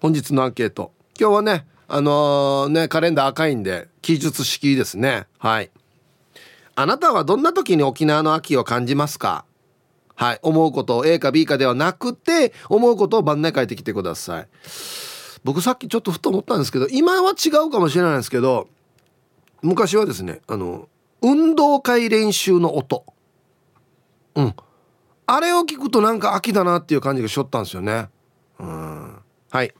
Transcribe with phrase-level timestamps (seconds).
[0.00, 0.92] 本日のアンケート。
[1.18, 5.26] 今日はねあのー、ねカレンダー赤いんで記述式ですね。
[5.38, 5.70] はい。
[6.76, 9.44] あなたはどんな時に沖縄の秋を感じますか？
[10.14, 10.38] はい。
[10.42, 14.48] 思うことを A か B かではなくて思うことを番内書いてきてください。
[15.42, 18.68] 僕さっきちょっとふと思ったんですけど今は違うかもしれないですけど
[19.62, 20.88] 昔はですねあの
[21.22, 23.04] 運動会練習の音。
[24.36, 24.54] うん。
[25.26, 28.08] あれを聞くとなんか秋だなっていう感じがしょったんですよね。
[28.60, 29.18] うん。
[29.50, 29.74] はい。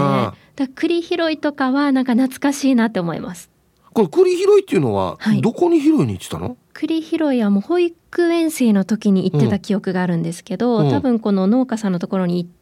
[0.56, 3.50] だ栗拾いとかはなんか懐かしいなって思います。
[3.92, 6.56] これ栗拾いっていうのは、どこに拾いに行ってたの？
[6.74, 12.59] 栗拾いはもう保育園生の時に行ってた記憶があるんですけど、うん、多分この農家さんのところに行って、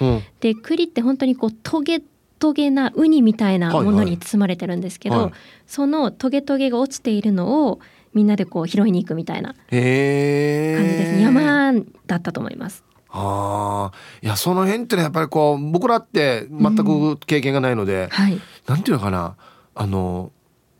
[0.00, 2.02] うん、で栗って本当にこうトゲ
[2.38, 5.24] トゲなウニみたいなものに包まれてるんですけど、はい。
[5.26, 5.32] はい、
[5.66, 7.78] そのトゲトゲが落ちているのを
[8.14, 11.12] みんなでこう拾いに行くみたいな感じです。
[11.12, 11.72] ね山
[12.06, 12.84] だったと思います。
[13.14, 18.08] ああいやその辺ってねやっぱりこう僕らって全く経験がないので、うん。
[18.08, 19.36] はい、なんていうのかな。
[19.74, 20.32] あの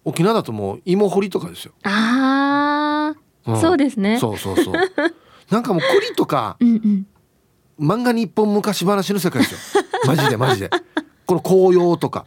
[0.04, 1.72] 沖縄だともう芋掘りとかですよ。
[1.84, 3.14] あ
[3.46, 4.18] あ、うん、そうですね。
[4.18, 4.74] そうそうそう。
[5.50, 7.06] なんかもう栗とかうん、
[7.82, 9.82] 漫画日本昔話の世界ですよ。
[10.06, 10.70] マジでマジで。
[11.26, 12.26] この紅葉とか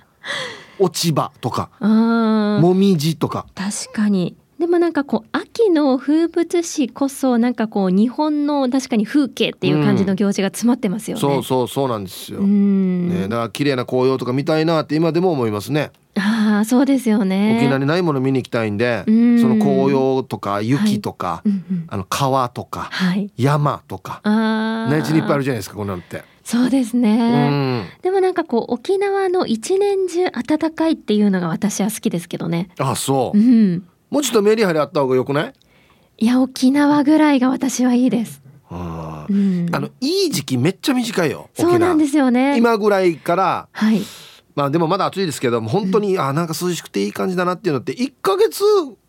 [0.79, 3.45] 落ち葉とかもみじとか。
[3.55, 15.91] 確かにでもなんかこう秋の風物詩こそなんかこう日本の確かに風景っていう感じの行事が詰まってますよね、うん、そうそうそうなんですよ、ね、だから綺麗な紅葉とか見たいなって今でも思いますね。
[16.17, 17.57] ああそうですよね。
[17.59, 21.49] 沖縄にないもの見に行きたいんで、その紅葉とか雪とか、はい
[21.89, 26.23] あの川とか、はい、山とか内地にいっぱいあるじゃないですかこんなのって。
[26.45, 32.69] そうですね、でもなんかこう沖縄の一年中暖かいっていうのが私は好きですけどね。
[32.79, 33.83] あそう、うん、
[34.15, 35.53] もうちょっとメリハリあった方がよくない？
[36.19, 38.41] いや沖縄ぐらいが私はいいです。
[38.69, 42.57] あ,、うん、あのいい時期めっちゃ短いよそうなんですよね。
[42.57, 43.99] 今ぐらいからはい。
[44.55, 48.63] まあでもまだ暑いですけど本当に、うん、あなんか涼しくていい感じだなっていうのって1か月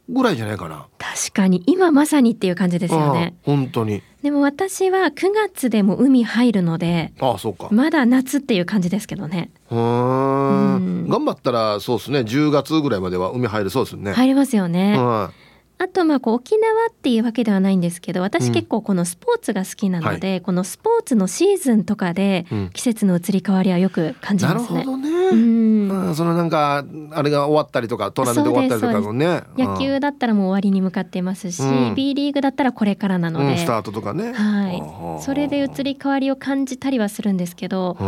[0.09, 0.89] ぐらいじゃないかな。
[0.99, 1.63] 確かに。
[1.67, 3.37] 今まさにっていう感じですよね。
[3.45, 4.03] 本当に。
[4.25, 7.69] でも私は9月でも海入るのでああそうか。
[7.71, 11.09] まだ夏っていう感じですけどねうん。
[11.09, 12.21] 頑張ったらそうですね。
[12.21, 14.13] 10月ぐらいまでは海入るそうですね。
[14.13, 15.31] 入りますよね、うん
[15.79, 24.79] あとまあこう沖縄っていうわけではないんですけど私結構このスポーツが好きなので、うんはい、このスポーツのシーズンとかで季節の移り変わりはよく感じますね。
[24.79, 25.11] なるほどね。
[25.11, 29.43] うん、そのなんかあれが終わったりとかトーナメント終わったりとかのね。
[29.59, 34.33] 野球だったらもう終わりに向かっていますし、うん、B リーグだったらこれからなので、うん、スタートとかね。
[34.33, 35.23] はい。
[35.23, 37.99] それで移り変わりを感じたりはするんですけど。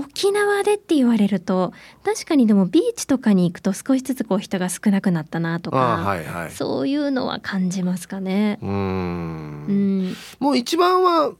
[0.00, 1.72] 沖縄でって言われると
[2.04, 8.58] 確かにでもビーチとかに行くと少しずつこう人が少なくなったなとか、はいはい、そういうのは感じますかね。
[8.62, 11.32] うんもう一番は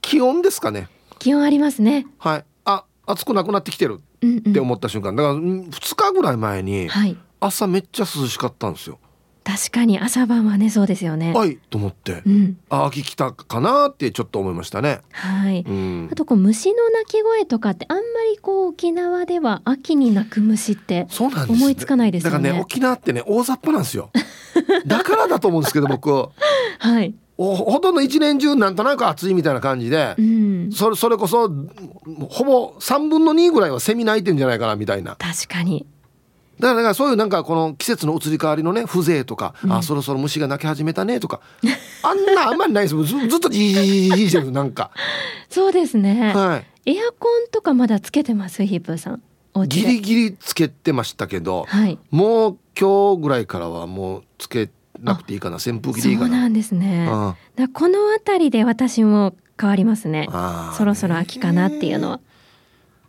[0.00, 0.88] 気温ですかね。
[1.18, 2.06] 気温ありますね。
[2.18, 2.44] はい。
[2.64, 6.88] あ暑くなくなってきてるって思った瞬間、だから2日ぐらい前に
[7.40, 8.98] 朝めっちゃ涼しかったんですよ。
[9.50, 11.32] 確かに朝晩はねそうですよね。
[11.32, 15.00] はいと思って、うん、あ秋来たかなってちょっと思いましたね。
[15.10, 15.64] はい。
[15.66, 21.08] うん、あとこう虫の鳴き声とかってあんまりこう沖縄では秋に鳴く虫って
[21.48, 22.38] 思いつかないですよね。
[22.38, 24.10] だからね沖縄ってね大雑把なんですよ。
[24.86, 26.10] だからだと思うんですけど僕。
[26.78, 27.12] はい。
[27.36, 31.48] ほとんど一年中なんとなく暑いみたいな感じで、うん、それそれこそ
[32.28, 35.86] ほぼ3分の2ぐらいはセミ鳴いてんじゃないかなみたいな確かに
[36.60, 41.40] だからからそういうなんかこの季節の移り変わりのね風情とか、うん、あそろそろ虫が鳴き始めたねとか
[42.02, 42.96] あんなあんまりないです。
[42.96, 44.90] ずずっとじじじじしてるなんか
[45.48, 45.96] そうです。
[45.98, 49.22] ね、はい、エアコンとかまだつけてますヒープーさん
[49.66, 54.70] ギリギリつけてましたけど、はい、もう今日ぐらいからはもうつけ
[55.00, 55.56] なくていいかな。
[55.56, 56.28] 扇風機でいいかな。
[56.28, 57.06] そうなんですね、
[57.56, 60.28] だこの辺りで私も変わりますね。
[60.76, 62.20] そろそろ秋かなっていうのは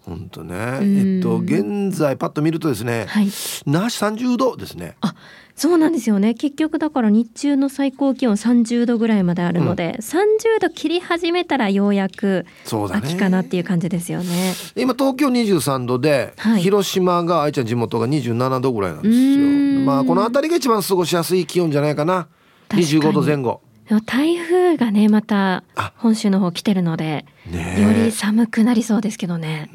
[0.05, 0.55] 本当ね。
[0.81, 3.27] えっと現在パッと見るとですね、はい、
[3.65, 4.95] 那覇市30度ですね。
[5.01, 5.13] あ、
[5.55, 6.33] そうなんですよね。
[6.33, 12.45] 結局だから日中の最高気温30度ぐらいまであるので、うん、30度切り始めたらようやく
[12.91, 14.29] 秋かなっていう感じですよね。
[14.29, 19.85] ね今東京23度で、はい、広島が愛ちゃん地元が27度ぐらいなんですよ。
[19.85, 22.27] まあこの辺りが一番過ごしやすい気温じゃないかな。
[22.69, 23.61] 25度前後。
[23.99, 25.63] 台風がねまた
[25.97, 29.69] 本州の方来てるので、より寒くなりそうですけどね。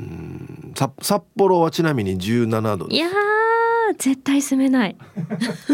[1.02, 3.08] 札幌はちなみに17度いや
[3.98, 4.96] 絶対住めない。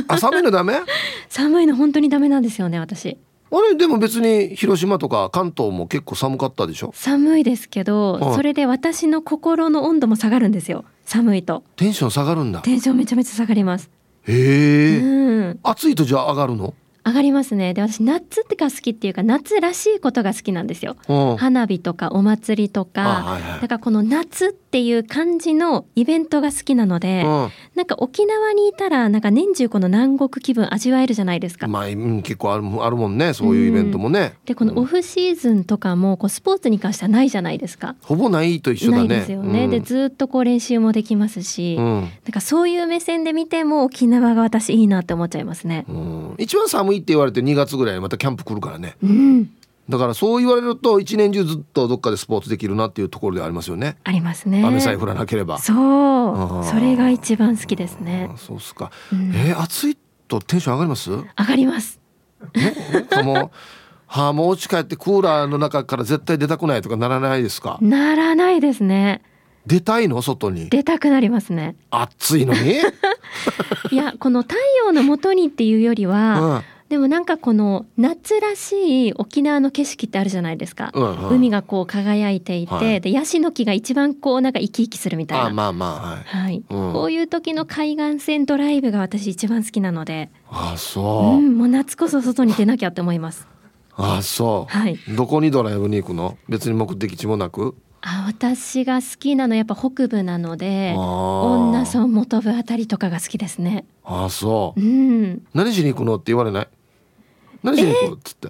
[0.08, 0.80] あ寒いのダメ？
[1.28, 3.16] 寒いの本当にダメなんですよね私。
[3.50, 3.74] あれ？
[3.76, 6.92] でも別に広島とか関東も結構寒かったでしょ？
[6.94, 10.84] 寒いですけど、はい、それで私の心の温度も下がるんですよ。
[11.04, 11.64] 寒いと。
[11.76, 12.60] テンション下がるんだ。
[12.60, 13.90] テンションめちゃめちゃ下がります。
[14.24, 16.74] へえ、うん、暑いとじゃあ上がるの？
[17.04, 17.74] 上がりますね。
[17.74, 20.96] で私夏ってが好きっていうか夏らしいことが好きなんですよ、
[21.36, 31.66] 花火とかお祭りとか、はいはい、だからこの夏っていう感じのイベントが好きなので、うん、なんか沖縄にいたらなんか年中この南国気分味わえるじゃないですか。
[31.66, 37.96] まあ、うん、結構あるあるもんねそういうイベントもね、うん、でこのオフシーズンとかもこうスポーツに関してはないじゃないですか。
[38.02, 39.08] ほぼないと一緒だね。
[39.08, 45.84] ないですよね、でずっとこう練習もできますし、うん、なんかそういう目線で見ても沖縄が私いいなって思っちゃいますね、
[46.38, 49.50] 一番寒いって言われて2月ぐらいまたキャンプ来るからね、うん、
[49.88, 53.96] だからそう言われると一年中ずっとどっかでスポーツできるなっていうところでありますよね。
[54.04, 54.64] ありますね。
[54.64, 55.58] 雨さえ降らなければ。
[55.58, 56.64] そう。
[56.64, 58.30] それが一番好きですね。
[58.36, 59.98] そうっすか、うん、えー、暑い
[60.28, 61.10] とテンション上がります？
[61.10, 62.00] 上がります。
[63.22, 63.50] もう
[64.06, 67.78] はあもう家帰ってクーラーの中から絶対出たくないとかならないですか？
[67.80, 69.22] ならないですね。
[69.66, 70.20] 出たいの？
[70.22, 70.68] 外に。
[70.70, 71.76] 出たくなりますね。
[71.90, 72.74] 暑いのに？
[73.90, 76.62] いやこの太陽のもとにっていうよりは、うん
[76.92, 85.48] でもなんかこの夏らしい沖縄の景色ってあるじゃないですか、うんうん、海がこう輝いていて、はい、でヤシの木が一番こうなんか生き生きするみたいな。
[85.48, 86.62] まあまあはい、はい。
[86.68, 90.28] うん、こういう時の海岸線ドライブが私一番好きなので。
[90.50, 93.48] あそう、うん、もう夏こそ外に出なきゃって思います。
[93.96, 96.36] あそう、はい、どこにドライブに行くの？
[96.50, 97.74] 別に目的地もなく？
[98.02, 103.86] あ私が好きなのやっぱ北部なので女村元部あたりとかが好きですね。
[104.04, 106.68] あそう、うん、何しに行くのって言われない？
[107.62, 108.48] 何しに行くっつって、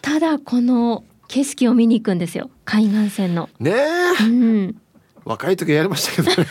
[0.00, 2.50] ただこの景色を見に行くんですよ。
[2.64, 3.48] 海岸線の。
[3.60, 4.80] ねえ、うん、
[5.28, 6.48] 若い時やりましたけどね。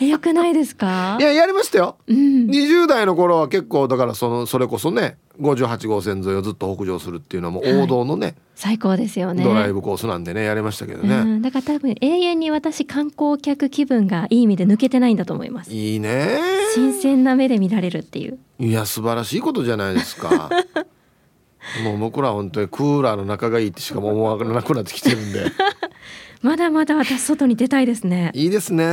[0.08, 1.18] よくないですか？
[1.20, 9.44] いややりましたよ、うん、20代の頃は結構だからそのそれこそね58号線沿いをずっと北上するっていうのはもう王道のね、はい、最高ですよね。
[9.44, 15.70] ドライブコースなんでねやりましたけどね、うん、だから多分永遠に私観光客気分がいい意味で抜けてないんだと思います。
[15.70, 16.38] いいね。
[16.74, 18.38] 新鮮な目で見られるっていう。
[18.58, 20.48] いや素晴らしいことじゃないですか。
[21.84, 25.44] もう僕ら本当にクーラーの中がいいってしかも思わなくなってきてるんで
[26.42, 28.88] まだまだ私外に出たいですねいいですね、う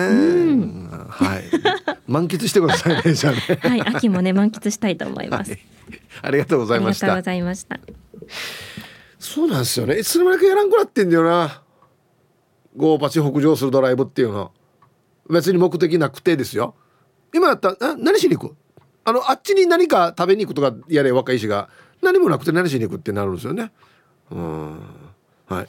[0.55, 1.43] ん、はい
[2.07, 5.59] 満喫してくださいねじゃあねはい秋もね満喫したいと思います、はい
[6.21, 7.05] ありがとうございました。
[7.05, 7.79] ありがとうございました。
[9.19, 9.99] そうなんですよね。
[9.99, 11.61] いつの間にかやらんくなってんだよな。
[12.75, 14.51] ゴーパチ北上するドライブっていうの。
[15.29, 16.75] 別に目的なくてですよ。
[17.33, 18.55] 今だったら、何しに行く？
[19.05, 21.69] あの、あっちに何か食べに行くとかやれ若い石が、
[22.01, 23.71] 何もなくて何しに行くってなるんですよね。
[24.31, 24.79] うん。
[25.47, 25.67] はい。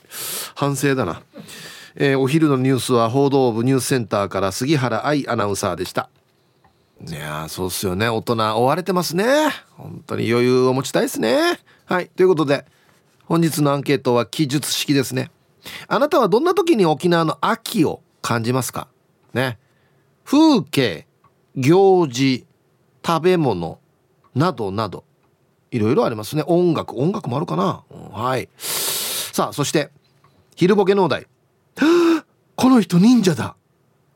[0.54, 1.22] 反省だな。
[1.94, 6.10] えー、お昼のニュースは報道部ニュースセンターから杉原愛アナウンサーでした。
[7.06, 8.08] いやそうっすよね。
[8.08, 9.24] 大人追われてますね。
[9.76, 11.60] 本当に余裕を持ちたいですね。
[11.86, 12.08] はい。
[12.08, 12.66] ということで
[13.24, 15.30] 本日のアンケートは記述式ですね。
[15.86, 18.88] あなたはどんな時に沖縄の秋を感じますか？
[19.32, 19.58] ね。
[20.24, 21.06] 風景
[21.56, 22.46] 行事
[23.04, 23.78] 食べ物
[24.34, 25.04] などなど。
[25.70, 26.42] いろいろありますね。
[26.46, 28.48] 音楽音楽もあるかな、うん、はい。
[29.38, 29.90] さあそして
[30.56, 31.28] 昼ボケ農大。
[32.56, 33.54] この人忍者だ。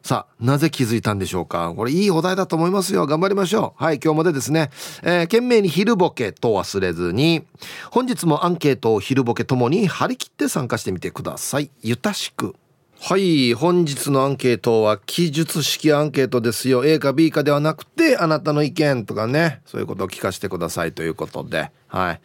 [0.03, 1.73] さあなぜ気づいたんでしょうか？
[1.77, 3.07] これいいお題だと思いますよ。
[3.07, 3.85] 頑張りましょう。
[3.85, 4.71] はい今日までですね、
[5.05, 7.45] えー、懸命に昼ボケと忘れずに
[7.93, 11.71] 本日もアンケートを昼ボケともに張り切って参加してみてください。
[11.83, 12.57] ゆたしく。
[12.99, 16.85] はい本日のアンケートは記述式アンケートですよ。
[16.85, 21.71] A か B かではなくてあなたの意見とかねそういうことを聞かせてくださいということで。
[21.87, 22.21] はい。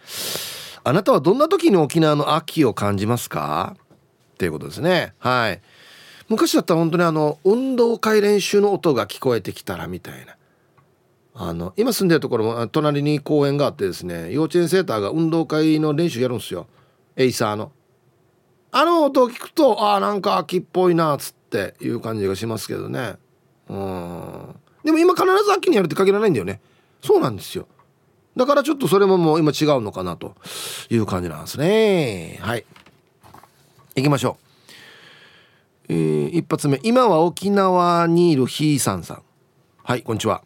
[0.88, 3.75] あなたはどんな時に沖縄の秋を感じますか？
[4.36, 5.13] っていうことですね。
[5.20, 5.60] はい。
[6.29, 10.38] 昔だったら本当にあの運動会練習の音が聞こえてきたらみたいな。
[11.36, 16.67] あの今住んでるところも隣に公園があってですね幼稚園セーターが運動会の練習やるんですよ。
[17.17, 17.74] エイサーの。
[18.72, 23.17] あの音を聞くとああなんか秋っぽいなっつっていう感じがしますけどね。
[23.67, 24.56] うん。
[24.86, 26.62] でも今必ず秋にやるって限らないんだよね。
[27.01, 27.67] そうなんですよ。
[28.38, 30.36] だからちょっとそれももう今違うのかなと
[30.91, 32.38] いう感じなんですね。
[32.41, 32.65] はい。
[33.96, 34.38] 行きましょ
[35.89, 35.94] う。
[35.94, 36.79] えー、一発目。
[36.84, 39.24] 今は沖縄にいるひーさんさん。
[39.84, 40.44] はいこんにちは。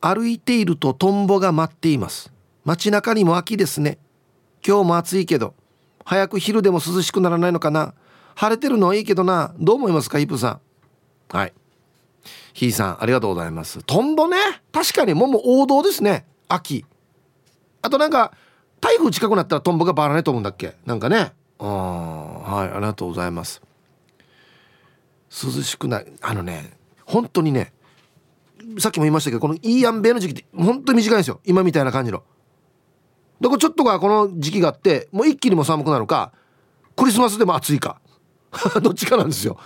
[0.00, 2.32] 歩いているとトンボが待っています。
[2.64, 3.98] 街中にも秋ですね。
[4.66, 5.54] 今日も暑いけど
[6.04, 7.94] 早く昼でも涼しくならないのかな。
[8.34, 9.54] 晴れてるのはいいけどな。
[9.60, 10.58] どう思いますかヒップさ
[11.32, 11.36] ん。
[11.36, 11.52] はい。
[12.52, 13.80] ひーさんありがとうございます。
[13.84, 14.36] トンボね。
[14.72, 16.26] 確かにもう王道ですね。
[16.54, 16.84] 秋。
[17.82, 18.32] あとなんか
[18.80, 20.76] 台風近くなったらトンボがバラねと思うんだっけ？
[20.86, 21.32] なんかね。
[21.58, 23.62] あはいありがとうございます。
[25.30, 26.06] 涼しくない。
[26.20, 27.72] あのね本当にね
[28.78, 31.40] さっきも言いましたけどこのいいアンベの時期って本当に短いんですよ。
[31.44, 32.22] 今みたいな感じの。
[33.40, 36.32] だからちょっとがこの時期があってもう一気にも寒くなるか
[36.96, 38.00] クリスマスでも暑いか。
[38.82, 39.58] どっちかなんですよ。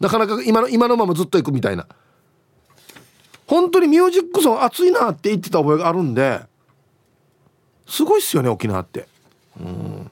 [0.00, 1.88] なかなか今の今のままずっと行くみたいな。
[3.48, 6.40] 本当にミュージックソン暑いなって言ってた覚えがあるんで
[7.86, 9.08] すごいっすよね沖縄って。
[9.58, 10.10] うん。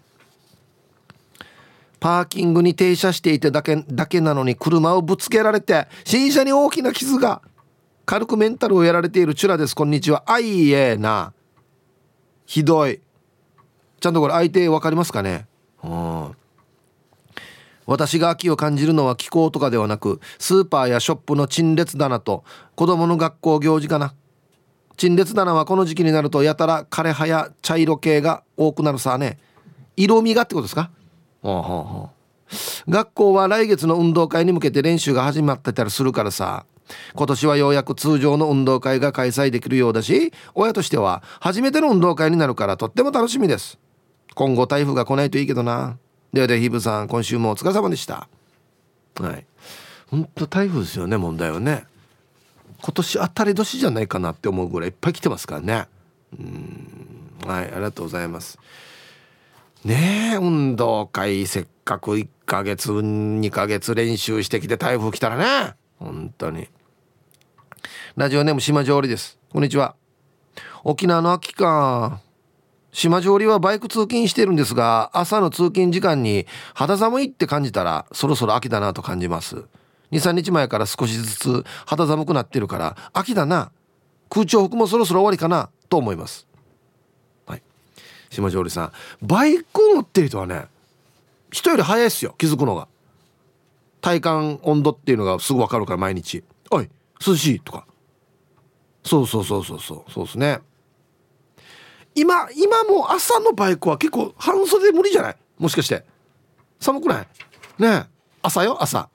[2.01, 7.43] パーキングに停車していてだけだけなのに車をぶつけられて新車に大きな傷が
[8.07, 9.77] 軽くメンタルをやられているチュラです。
[9.77, 10.23] こんにちは。
[10.27, 11.35] あいえな。
[12.47, 13.01] ひどい。
[14.01, 15.47] ちゃんとこれ相手分かりますかね？
[15.85, 16.37] うん。
[17.87, 24.15] 私が秋を感じるのは気候とかではなくスーパーやショップの陳列棚と子供の学校行事かな。
[24.97, 29.39] 陳列棚はこの時期になるとやたら枯葉や茶色系が多くなるさね。
[29.97, 30.91] 色味がってことですか？
[32.89, 36.67] 学校は来月の運動会に向けて練習が始まってたりするからさ。
[37.15, 43.79] 今年はようやく通常の運動会が開催できるようだし親としては初めての運動会になるからとっても楽しみです。
[44.37, 45.99] 今後台風が来ないといいけどな。
[46.37, 48.29] ではではヒブさん今週もお疲れ様でした。
[49.19, 49.47] はい。
[50.11, 51.85] 本当台風ですよね問題はね。
[52.83, 55.87] 今年当たり年じゃないかなって思うぐらいいっぱい来てますからね。
[56.39, 57.41] うん。
[57.47, 58.59] はいありがとうございます。
[59.83, 65.75] ねえ運動会せっかく1ヶ月2ヶ月練習してきて台風来たらね。
[65.99, 66.69] 本当に。
[68.15, 69.39] ラジオネーム島上りです。
[69.51, 69.97] こんにちは。
[70.85, 72.26] 沖縄の秋か。
[72.97, 79.65] 島上りはバイク通勤してるんですが朝の通勤時間に肌寒いって感じたらそろそろ秋だなと感じます。
[80.13, 83.71] 23日前から少しずつ肌寒くなってるから秋だな。
[84.31, 86.47] 空調服もそろそろ終わりかなと思います。
[87.45, 87.63] はい。
[88.31, 90.65] 島上里さんバイク乗ってる人はね
[91.51, 92.35] 人より早いっすよ。
[92.39, 92.89] 気づくのが。
[94.01, 96.89] 体感温度っていうのがすぐ分かるから毎日「おい
[97.27, 97.85] 涼しい」とか。
[99.05, 100.11] そうそうそうそうそう。
[100.11, 100.61] そうですね。
[102.17, 105.37] 今今も朝のバイクは結構半袖無理じゃない？
[105.59, 106.03] もしかして。
[106.81, 107.27] 寒くない？
[107.79, 108.07] ね
[108.41, 108.83] 朝よ？
[108.83, 109.11] 朝。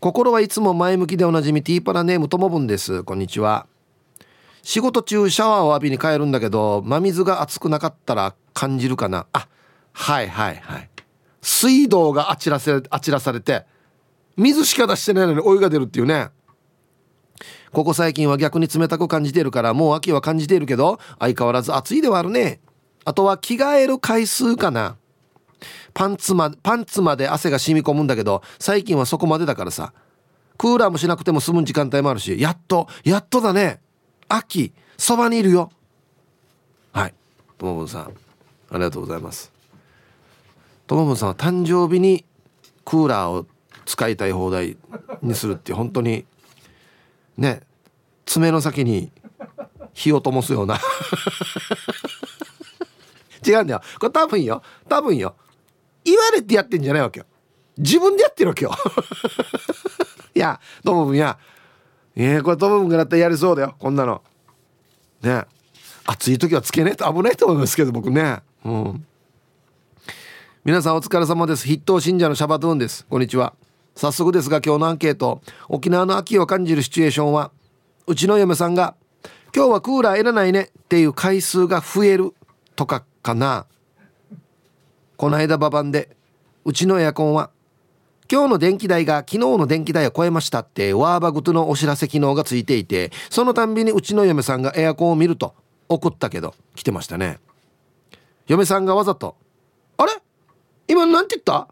[0.00, 3.04] 心はいつも前向きでおなじみティーパラネームともぶんです。
[3.04, 3.68] こんにちは。
[4.62, 9.28] 仕事中シャワーを浴びに帰るんだけど真水が熱くなかったら感じるかな？
[9.32, 9.46] あ
[9.92, 10.90] はいはいはい。
[11.40, 13.64] 水道があちらせあちらされて
[14.36, 16.30] 水しか出してないのにお湯が出るっていうね。
[17.76, 22.58] ここ最近は逆に冷たく感じているからもう秋は感じているけど相変わらず暑いではあるね。
[23.04, 24.96] あとは着替える回数かな。
[25.92, 29.92] パンツまパンツまで汗が染み込むんだけど最近はそこまでだからさ。
[30.56, 33.82] クーラーもしなくても済む時間帯もあるしやっとやっとだね。
[34.26, 35.70] 秋そばにいるよ。
[36.94, 37.14] はい。
[37.58, 38.08] ともぶんさんあ
[38.72, 39.52] りがとうございます。
[40.86, 42.24] ともぶんさんは誕生日に
[42.86, 43.44] クーラーを
[43.84, 44.78] 使いたい放題
[45.20, 46.24] にするって本当に
[47.36, 47.65] ね。
[48.26, 49.10] 爪の先に
[49.94, 50.78] 火を灯すような。
[53.46, 53.80] 違うんだよ。
[53.98, 54.62] これ多分よ。
[54.88, 55.34] 多分よ。
[56.04, 57.26] 言われてやってんじゃないわけよ。
[57.78, 58.72] 自分でやってるわけよ。
[60.34, 61.38] いやトム君や。
[62.14, 63.74] えー、これトム君がなったらやりそうだよ。
[63.78, 64.22] こんなの。
[65.22, 65.44] ね。
[66.04, 68.40] 暑い時はつけねえと危ないと思いますけど僕ね。
[68.64, 69.06] うん。
[70.64, 71.66] 皆さんお疲れ様です。
[71.66, 73.06] 筆頭信者のシャバドゥンです。
[73.08, 73.54] こんにちは。
[73.94, 75.40] 早速ですが今日のアンケート。
[75.68, 77.50] 沖縄の秋を感じるシチュエーションは？
[78.06, 78.94] うちの嫁さんが
[79.54, 82.34] 「今日はクーラーいらないね」っていう回数が増える
[82.76, 83.66] とかかな。
[85.16, 86.14] この間ババンで
[86.64, 87.50] うちのエアコンは
[88.30, 95.54] 今日の電気代が昨日の電気代を超えましたってワーバグトのお知らせ機能がついていてそのたんびにうちの嫁さんがエアコンを見ると
[95.88, 97.38] 送ったけど来てましたね。
[98.46, 99.36] 嫁さんがわざと
[99.96, 100.12] 「あれ？
[100.86, 101.66] 今なんて言った?」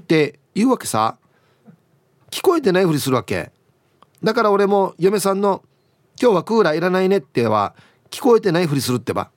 [0.00, 1.16] って言うわけさ。
[2.30, 3.50] 聞こえてないふりするわけ。
[4.22, 5.62] だから俺も嫁さんの
[6.20, 7.74] 「今日はクーラーいらないね」っては
[8.10, 9.30] 聞こえてないふりするってば。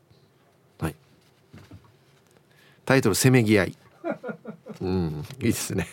[0.79, 0.95] はい。
[2.85, 3.77] タイトル「せめぎ合い」
[4.81, 5.87] うんいいですね。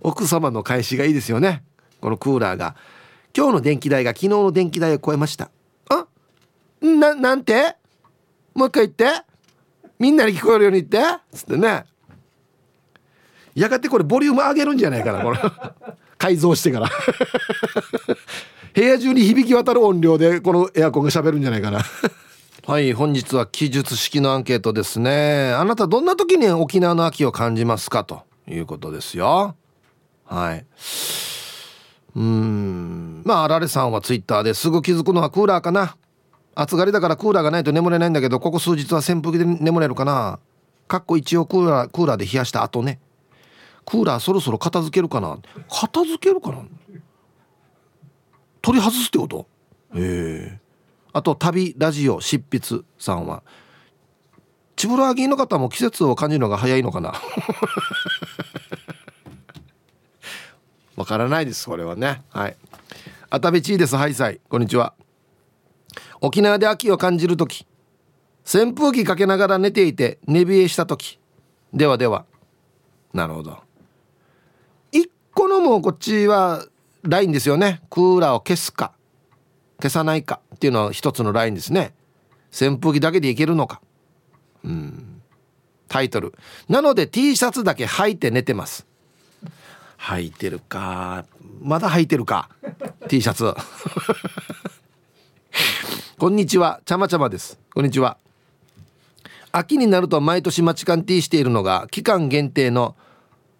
[0.00, 1.64] 奥様の返しがいいですよね。
[2.00, 2.76] このクーラーが。
[3.34, 5.50] 今日の電気代が昨日の電気代を超えました。
[5.88, 6.06] あ
[6.80, 7.76] ななんて？
[8.54, 9.24] もう一回言って。
[9.98, 11.22] みんなに聞こえるように言って。
[11.32, 11.86] つってね。
[13.54, 15.38] やがてこれボリューム上げるんじゃないかなこれ。
[16.18, 16.90] 改造してから
[18.74, 21.82] 部屋中に響き渡る音量でこのエアコンが喋るんじゃないかな。
[22.66, 25.52] はい本日は記述式のアンケートですね。
[25.52, 29.56] あなたどんな時に沖縄の秋を感じますかということですよ。
[30.24, 30.64] はい。
[32.14, 33.22] うん。
[33.24, 35.96] まああられさんはツイッターですぐ気づくのはクーラーかな。
[36.54, 40.38] 暑がりだからクーラーがないと眠れないんだけどここ数日は扇風機で眠れるかな。
[40.86, 43.00] かっこ一応クーラークーラーで冷やした後ね。
[43.84, 45.38] クーラーそろそろ片付けるかな。
[45.68, 46.62] 片付けるかな
[48.62, 49.46] 取り外すってこと？
[49.94, 50.60] へえ。
[51.12, 53.42] あと旅ラジオ執筆さんは。
[54.76, 57.12] チブラーギーの方も季節を感じるのが早いのかな？
[60.96, 62.22] わからないですこれはね。
[62.30, 62.56] はい。
[63.30, 63.96] あたべちいです。
[63.96, 64.40] ハイサイ。
[64.48, 64.94] こんにちは。
[66.20, 67.66] 沖縄で秋を感じる時。
[68.44, 71.18] 扇風機かけながら寝ていて寝冷えした時。
[71.72, 72.26] ではでは。
[73.12, 73.58] なるほど。
[74.90, 76.64] 一個のもうこっちは
[77.02, 77.82] ラインですよね。
[77.90, 78.92] クーラーを消すか
[79.80, 81.94] 消さないかっていうのは一つのラインですね。
[82.52, 83.80] 扇風機だけでいけるのか。
[84.64, 85.20] うん。
[85.88, 86.34] タイトル。
[86.68, 88.86] なので T シャツだけ履いて寝てます。
[89.98, 91.24] 履いてるか。
[91.60, 92.48] まだ履いてるか
[93.08, 93.52] T シャツ。
[96.18, 96.80] こんにちは。
[96.84, 97.58] ちゃまちゃまです。
[97.74, 98.16] こんにちは。
[99.50, 102.96] 秋になると毎年待ちカンティーしているのが期間限定の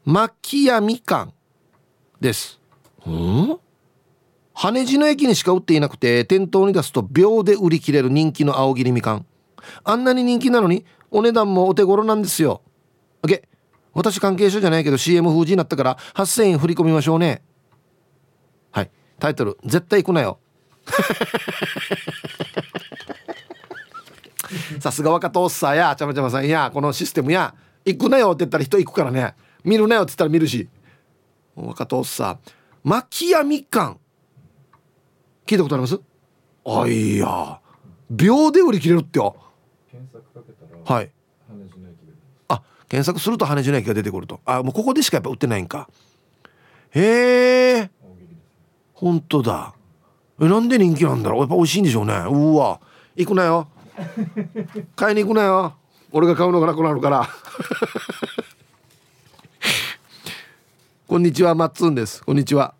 [0.05, 1.35] マキヤみかん
[2.21, 2.62] です
[3.11, 3.59] ん？
[4.55, 9.27] 羽地の駅にしか売っていなくて店頭に出すと秒で売り切れる人気の青切りみかん。
[9.85, 12.63] あんなに人気なのにお値段もお手頃なんですよ。
[13.23, 13.43] OK
[13.95, 17.43] 私関係者じゃないけど CM 封じになったから8000円振り込みましょうね。
[18.71, 18.91] はい。
[19.19, 20.39] タイトル「絶対行くなよ」
[24.81, 26.47] さすが若とっさやちゃまちゃまさん。
[26.47, 29.35] やこのシステムや行くなよって言ったら人行くからね。
[29.65, 30.69] 見るなよって言ったら見るし。
[31.55, 32.39] 若とっさん。
[32.85, 34.01] 巻屋みかん
[35.47, 36.01] 聞いたことあります？
[36.65, 37.61] あいや。
[38.11, 39.37] 秒で売り切れるってよ。
[40.85, 41.11] はい。
[42.49, 44.41] あ検索すると羽地の駅が出てくると。
[44.45, 45.89] あもうここでしかやっぱ売ってないんか。
[46.91, 47.91] へえ。
[48.95, 49.75] 本当だ。
[50.41, 51.41] えなんで人気なんだろう？
[51.41, 52.15] やっぱ美味しいんでしょうね。
[52.29, 52.81] うわ。
[53.17, 53.69] 行くなよ。
[54.97, 55.75] 買いに行くなよ。
[56.13, 57.29] 俺が買うのがなくなるから
[61.13, 62.25] こんにちはマッツンです。
[62.25, 62.73] こんにちは。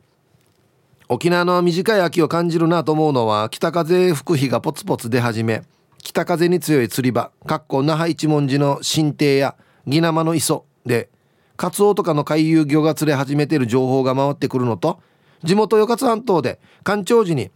[1.11, 5.65] 沖縄の短い秋を感じるなと思うのは北風吹く日がポツポツ出始め
[5.99, 9.55] 北風に強い釣り場かっこ那覇一文字の新亭や
[9.87, 11.11] 宜生の磯で
[11.59, 15.03] カツオとかの回遊魚が釣れ始めている情報が回ってくるのと
[15.45, 17.51] 地元与勝半島で干潮時に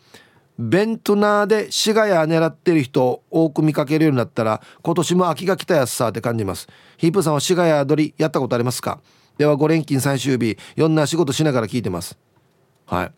[0.58, 6.68] ベントナーでシガヤ狙ってる人を多く見かけるようになったら今年も秋が来たやつさって感じます。
[6.98, 9.00] ヒープさんはシガヤ取りやったことありますか？
[9.38, 12.18] では5連勤最終日いんな仕事しながら聞いてます。
[12.87, 13.12] はい。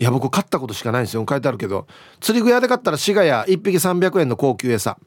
[0.00, 1.24] いや僕買ったことしかないんですよ。
[1.28, 1.86] 書いてあるけど
[2.20, 4.98] 釣り具屋で買ったらシガヤ1匹300円の高級餌。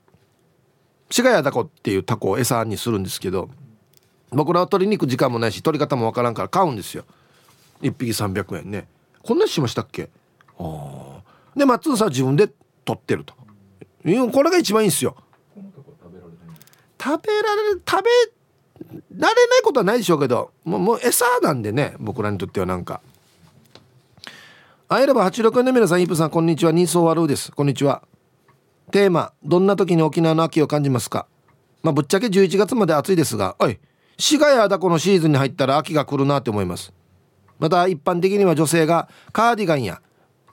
[1.10, 3.50] シガヤダコっていうタコを餌にするんですけど
[4.30, 7.06] 僕らは取りに行く時間もないし取り方もわからんから買うんですよ。
[7.82, 8.88] 1匹300円ね。
[9.24, 10.10] こんなしましたっけ？
[10.60, 12.50] ああで松尾さんは自分で
[12.86, 13.34] 取ってると。
[13.34, 15.18] これが一番いいんですよ。
[17.02, 18.10] 食べられる食べ
[18.91, 23.02] られないことはないでしょうけどもうもう餌なんでね僕らにとってはなんか。
[24.89, 26.71] 会えれば86円の皆さんイープさんこんにちは。
[26.71, 27.52] ニーソーワルーです。
[27.52, 28.04] こんにちは。
[28.91, 31.28] テーマどんな時に沖縄の秋を感じますか？
[31.84, 33.80] まあぶっちゃけ11月まで暑いですがおい
[34.17, 36.93] 滋賀やだこのシーズンに入ったら秋が来るなって思います。
[37.60, 40.02] また一般的には女性がカーディガンや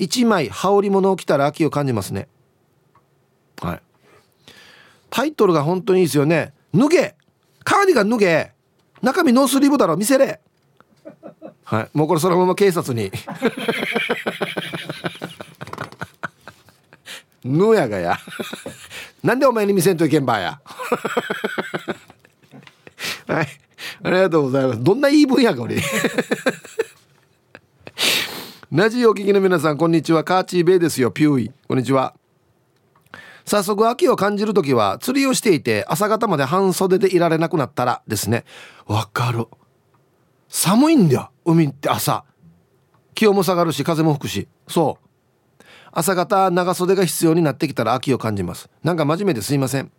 [0.01, 2.27] 1枚羽織物を着たら秋を感じますね。
[3.63, 3.83] はい。
[5.11, 6.53] タイトルが本当にいいですよね。
[6.75, 7.15] 脱げ
[7.65, 8.53] カーディガン脱げ
[9.03, 10.41] 中身ノースリーブだろ見せれ。
[11.65, 13.11] はいもうこれそのまま警察に。
[17.45, 18.19] ぬやがや。
[19.23, 20.61] なんでお前に見せんといけんばや。
[23.27, 23.49] はい
[24.03, 24.83] ありがとうございます。
[24.83, 25.77] どんな言い分やか俺。
[28.73, 30.25] ラジオお聞きの皆さんこんにちは。
[30.25, 31.11] カーチーベイですよ。
[31.11, 31.53] ピューイ。
[31.69, 32.15] こんにちは。
[33.45, 38.45] 早速秋を感じる時は釣りをしていて朝方まで半袖でいられなくなったらですね。
[38.87, 39.47] わかる。
[40.49, 42.25] 寒いんだよ海って朝。
[43.15, 44.49] 気温も下がるし風も吹くし。
[44.69, 45.65] そう。
[45.93, 48.69] 朝方長袖が必要になってきたら秋を感じます。
[48.83, 49.93] なんか真面目ですいません。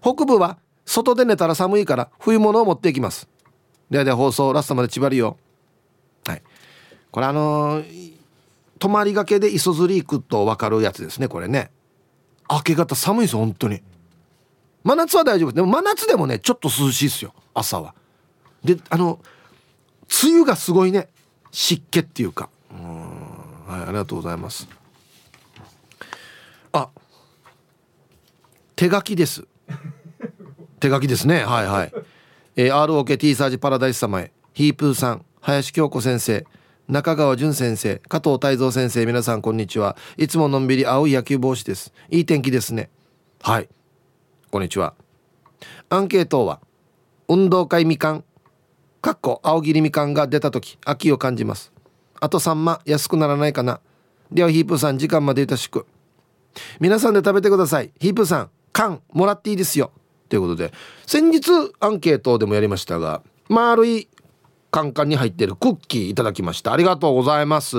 [0.00, 3.28] 北部は外で寝たら寒いから冬物を持っていきます。
[3.90, 5.36] ではでは放送ラストまで縛りよ。
[6.26, 6.42] はい。
[7.10, 8.14] これあのー
[8.84, 11.70] 泊まりがけで磯釣り行くと分かるやつですねこれね。
[12.50, 13.82] 明け方寒いです本当に。
[14.82, 15.52] 真夏は大丈夫。
[15.52, 17.94] でも真夏でもねちょっと涼しいですよ朝は。
[18.62, 19.18] であの
[20.24, 21.08] 梅雨がすごいね
[21.50, 22.48] 湿気っていうか。
[22.70, 23.24] うん
[23.66, 24.68] はいありがとうございます。
[26.72, 26.88] あ
[28.76, 29.46] 手書きです。
[30.80, 31.44] 手書きですね。
[31.44, 31.92] はいはい、
[32.56, 34.32] えー、ROKT サージパラダイス様へ。
[34.52, 36.46] ヒープーさん林京子先生。
[36.86, 39.96] 中川淳先生加藤泰造先生皆さんこんにちは。
[40.18, 41.94] いつものんびり青い野球帽子です。
[42.10, 42.90] いい天気ですね。
[43.40, 43.70] はい。
[44.50, 44.92] こんにちは。
[45.88, 46.60] アンケートは
[47.26, 48.24] 運動会みかん
[49.00, 51.72] かっこ青切りみかんが出た時秋を感じます。
[52.20, 53.80] あと3万安くならないかな。
[54.30, 55.86] ではヒープさん時間までよろしく。
[56.80, 57.92] 皆さんで食べてください。
[57.98, 59.90] ヒープさん缶もらっていいですよ。
[60.28, 60.70] ということで
[61.06, 64.08] 先日アンケートでもやりましたが丸い
[64.74, 66.72] カンカンに入ってるクッキーいただきました。
[66.72, 67.76] ありがとうございます。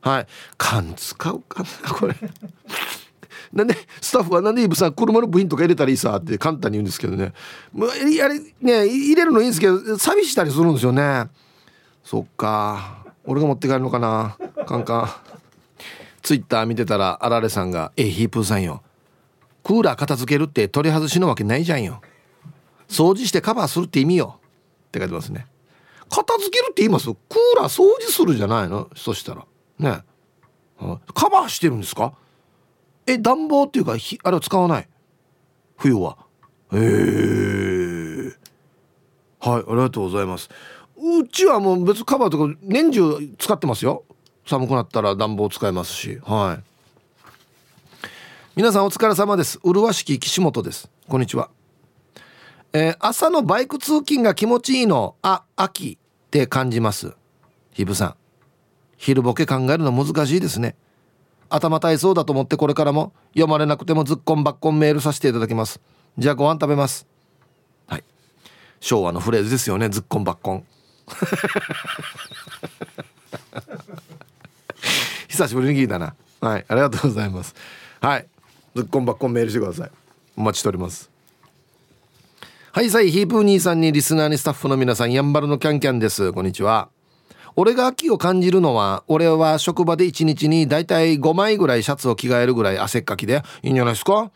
[0.00, 0.26] はい。
[0.56, 2.16] 缶使うかなこれ。
[3.54, 7.32] なんでスタッフはなんでイブさん車の部品とか入れたらいいさって簡単に言うんですけどね。
[7.72, 11.28] もうあれね入れるのいいんですけど寂したりするんですよね。
[12.02, 13.06] そっか。
[13.24, 14.36] 俺が持って帰るのかな。
[14.66, 15.10] カンカン。
[16.22, 18.82] ツイッター見てたらあられさんが「えヒープーさんよ。
[19.62, 22.00] クーラー片付けるって取り外しのわけないじゃんよ。
[22.88, 24.40] 掃除してカバーするって意味よ」
[24.88, 25.46] って書いてますね。
[26.08, 27.06] 片付けるって言います？
[27.06, 28.88] クーラー掃除するじゃないの？
[28.96, 29.44] そしたら。
[29.78, 30.02] ね。
[31.14, 32.14] カバーしてるんですか？
[33.06, 34.88] え暖房っていうかひあれを使わない？
[35.76, 36.18] 冬は。
[36.72, 38.32] へえ
[39.40, 40.48] はいありがとうございます。
[40.96, 44.04] うちはもう別カバーとか年中使ってますよ。
[44.46, 46.18] 寒くなったら暖房使えますし。
[46.24, 48.08] はい。
[48.56, 49.60] 皆さんお疲れ様です。
[49.62, 50.90] 麗しき岸本です。
[51.08, 51.50] こんにちは。
[52.72, 57.14] えー、朝のバイク通勤が気持ちいいのあ秋って感じます。
[57.72, 58.14] ひぶさん。
[58.98, 60.76] 昼ボケ考えるの難しいですね。
[61.48, 65.80] 頭体操だと思ってこれからも読まれなくてもずっこんばっこんメールさせていただきます。
[66.18, 67.06] じゃあご飯食べます。
[67.86, 68.04] はい。
[68.80, 70.64] 昭和のフレーズですよねずっこんばっこん
[75.28, 76.14] 久しぶりに聞いたな。
[76.40, 77.54] はいありがとうございます。
[78.00, 78.26] はい。
[78.74, 79.90] ずっこんばっこんメールしてください。
[80.36, 81.10] お待ちしております。
[82.70, 86.34] はいさいヒープー兄さんにリスナーにスタッフの皆さんやんばるのキャンキャンです。
[86.34, 86.90] こんにちは。
[87.56, 93.42] 俺が秋を感じるのは俺は職場で1日にだいたい5枚ぐらいシャツを着替えるぐらい汗っかきで。
[93.62, 94.30] いいんじゃないですか？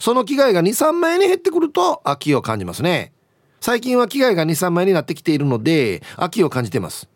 [0.00, 3.12] その着替えが23枚に減ってくると秋を感じますね。
[3.60, 7.08] 最近は着替えが23枚になってきているので秋を感じてます。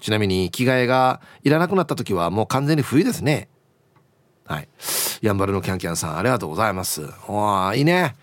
[0.00, 3.48] ちなみに着替えがいらなくなった時はもう完全に冬ですね。
[4.44, 4.68] はい。
[5.20, 7.02] やんばるのキャンキャンさんありがとうございます。
[7.26, 8.14] わあいいね。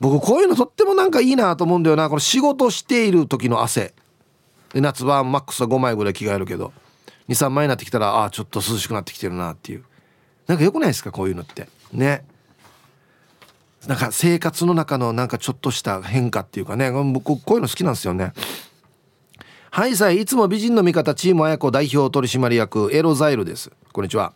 [0.00, 2.08] 僕こういうのとってもなんかいいなと思うんだよな。
[2.08, 3.94] この仕事している時の汗。
[4.72, 6.72] で夏場マックスは5枚ぐらい着替えるけど
[7.28, 9.84] 23枚になってきたらああちょっと涼しくなってきてるなっていう。
[10.46, 11.12] なんかよくないですか？
[11.12, 11.68] こういうのって。
[11.92, 12.24] ね。
[13.86, 16.90] なんか生活の中のなんかちょっとした変化っていうかね。
[16.90, 18.32] 僕こういうの好きなんですよね。
[19.70, 23.70] はいさいいつも美人の味方チーム綾子代表取締役エロザイルです。
[23.92, 24.32] こんにちは。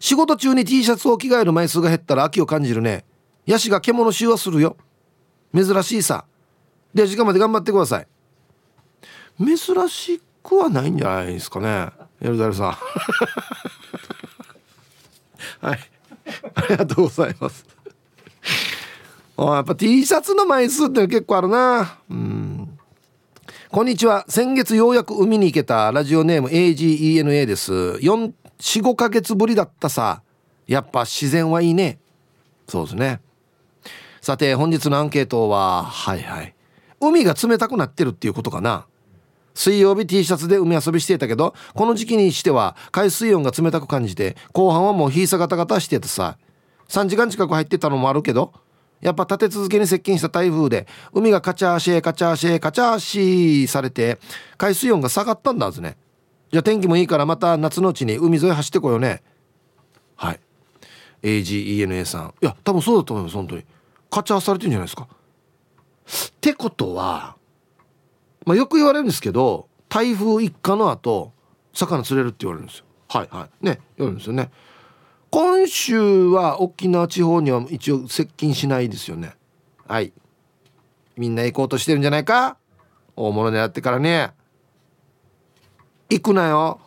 [0.00, 3.04] 仕事中に T シャツを着替える枚数が減ったら秋を感じるね。
[3.46, 4.76] ヤシが獣臭はするよ。
[5.54, 6.24] 珍しいさ。
[6.92, 8.06] で時間まで頑張ってください。
[9.38, 9.56] 珍
[9.88, 11.90] しくはないんじゃないですかね。
[12.20, 12.72] エルザルさん。
[15.66, 15.80] はい。
[16.54, 17.66] ありがとうございます。
[19.36, 21.98] あやっぱ T シャツの枚数って結構あるな。
[22.08, 22.78] うん。
[23.70, 24.24] こんにちは。
[24.28, 27.72] 先月ようやく海に行けたラジオネーム AGENA です。
[27.72, 30.22] 45ヶ月ぶりだったさ。
[30.66, 31.98] やっぱ自然はいいね。
[32.68, 33.20] そうですね。
[34.24, 36.54] さて本日のアンケートははいはい。
[36.98, 38.86] 海が冷たくなってるっていうことかな。
[39.52, 46.38] 水曜日 T シャツで海遊びしていたけどこの時期にしては海水温が冷たく感じて後半はもう日さガタガタしててさ。
[46.88, 48.54] 3時間近く入ってたのもあるけど
[49.02, 54.18] やっぱ立て続けに接近した台風で海がカチャーシェカチャーシェカチャーシーされて
[54.56, 55.98] 海水温が下がったんだはずね。
[56.50, 59.22] じゃあ天気もいいからまた夏のうちに海沿い走ってこようね。
[60.16, 60.40] はい。
[61.22, 62.34] AGENA さん。
[62.40, 63.64] いや多分そうだと思います本当に。
[64.14, 65.08] カチャーされてるんじゃないですか。
[65.08, 67.34] ってことは
[68.46, 71.32] まあ、よく言われるんですけど台風一過の後
[71.72, 72.84] 魚釣れるって言われるんですよ。
[73.08, 73.28] はい。
[73.28, 73.66] はい。
[73.66, 74.52] ね言われるんですよね。
[75.30, 79.34] 今週は沖縄地方には一応接近しないですよね。
[79.88, 80.12] はい。
[81.16, 82.56] みんな行こうとしてるんじゃないか？
[83.16, 84.32] 大物狙ってからね。
[86.08, 86.78] 行くなよ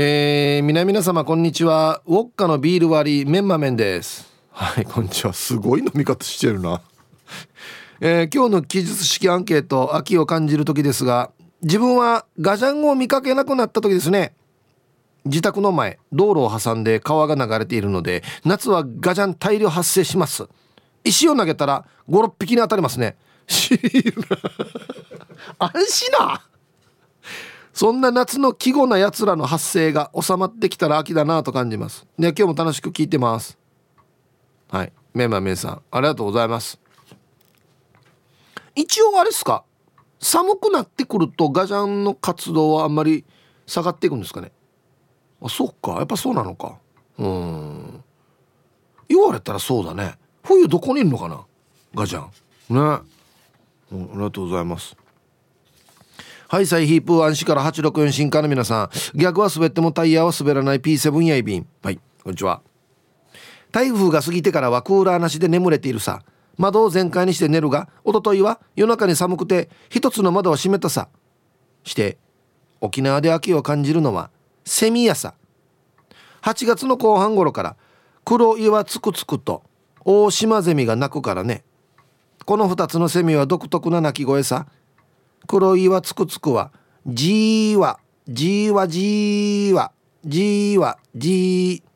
[0.00, 2.02] えー、皆々様こんにちは。
[2.06, 4.32] ウォッカのビール割りメンマメンです。
[4.52, 5.32] はいこんにちは。
[5.32, 6.80] すごい飲み方してるな。
[8.00, 11.32] えー、今日の記述式アンケート秋を感じる時ですが
[11.62, 14.34] 自分はガジャンを見かけなくなった時ですね。
[15.24, 20.46] 自宅の前道路を挟んで川が流れているので夏はガジャン大量発生します。
[21.02, 23.16] 石を投げたら56匹に当たりますね。
[25.58, 26.47] 安心な
[27.78, 32.08] そんな夏の季語な奴らの発生が収まってきたら秋だなと感じます。
[32.18, 33.56] で今日も楽しく聞いてます。
[34.68, 34.92] はい。
[35.14, 36.80] メンマメンさんありがとうございます。
[38.74, 39.62] 一応あれですか？
[40.18, 43.24] 寒くなってくるとガジャンの活動はあんまり
[43.64, 44.50] 下がっていくんですかね？
[45.40, 45.92] あそっか。
[45.98, 46.78] やっぱそうなのか。
[47.16, 48.02] うん。
[49.08, 50.18] 言われたらそうだね。
[50.42, 51.46] 冬どこにいるのかな？
[51.94, 52.74] ガジャン。
[52.74, 52.80] ね、
[53.92, 54.96] うん、ありがとうございます。
[56.50, 58.90] はいサイヒープー安心から864新刊の皆さん。
[59.14, 61.66] 逆は滑ってもタイヤは滑らない P7 やいびん。
[61.82, 62.62] はいこんにちは。
[63.70, 66.22] 台風が過ぎてからはクーラーなしで眠れているさ。
[66.56, 71.10] 窓を全開にして寝るが一昨日は夜中に寒くて一つの窓は閉めたさ。
[71.84, 72.16] して
[72.80, 74.30] 沖縄で秋を感じるのは
[74.64, 75.34] セミやさ。
[76.40, 77.76] 8月の後半頃から
[78.24, 79.64] 黒岩つくつくと
[80.02, 81.62] 大島ゼミが鳴くからね。
[82.46, 84.66] この2つのセミは独特な鳴き声さ。
[85.46, 86.72] 黒岩つくつくは
[87.06, 89.92] じーわじーわじーわ
[90.24, 91.88] じーわじー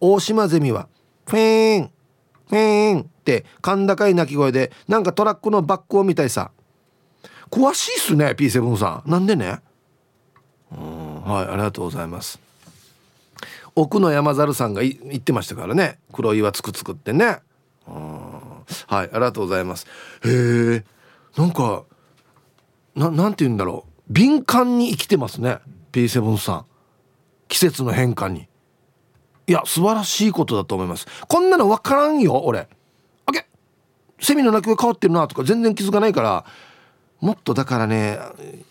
[0.00, 0.88] 大島ゼミは
[1.26, 1.90] フェーン
[2.48, 6.52] フェーンって甲高い鳴き声でなんかトラックのバックを見たいさ。
[7.50, 9.10] 詳しいっすね P7 さん。
[9.10, 9.60] なんでね？
[10.70, 12.38] うんはいありがとうございます。
[13.74, 15.98] 奥の山猿さんが言ってましたからね。
[16.12, 17.40] 黒岩つくつくってね。
[17.86, 19.86] はいありがとうございます。
[20.24, 20.84] へえ
[21.36, 21.84] なんか
[22.96, 23.90] ななんて言うんだろう。
[24.08, 25.58] 敏感に生きてますね。
[25.92, 26.64] P7 さん。
[27.48, 28.48] 季節の変化に。
[29.46, 31.06] いや素晴らしいことだと思います。
[31.28, 32.68] こんなの分からんよ俺。
[33.26, 33.46] あけ
[34.18, 36.44] セミの鳴き声変わってるなとか全然気づかないから。
[37.20, 38.18] もっとだからね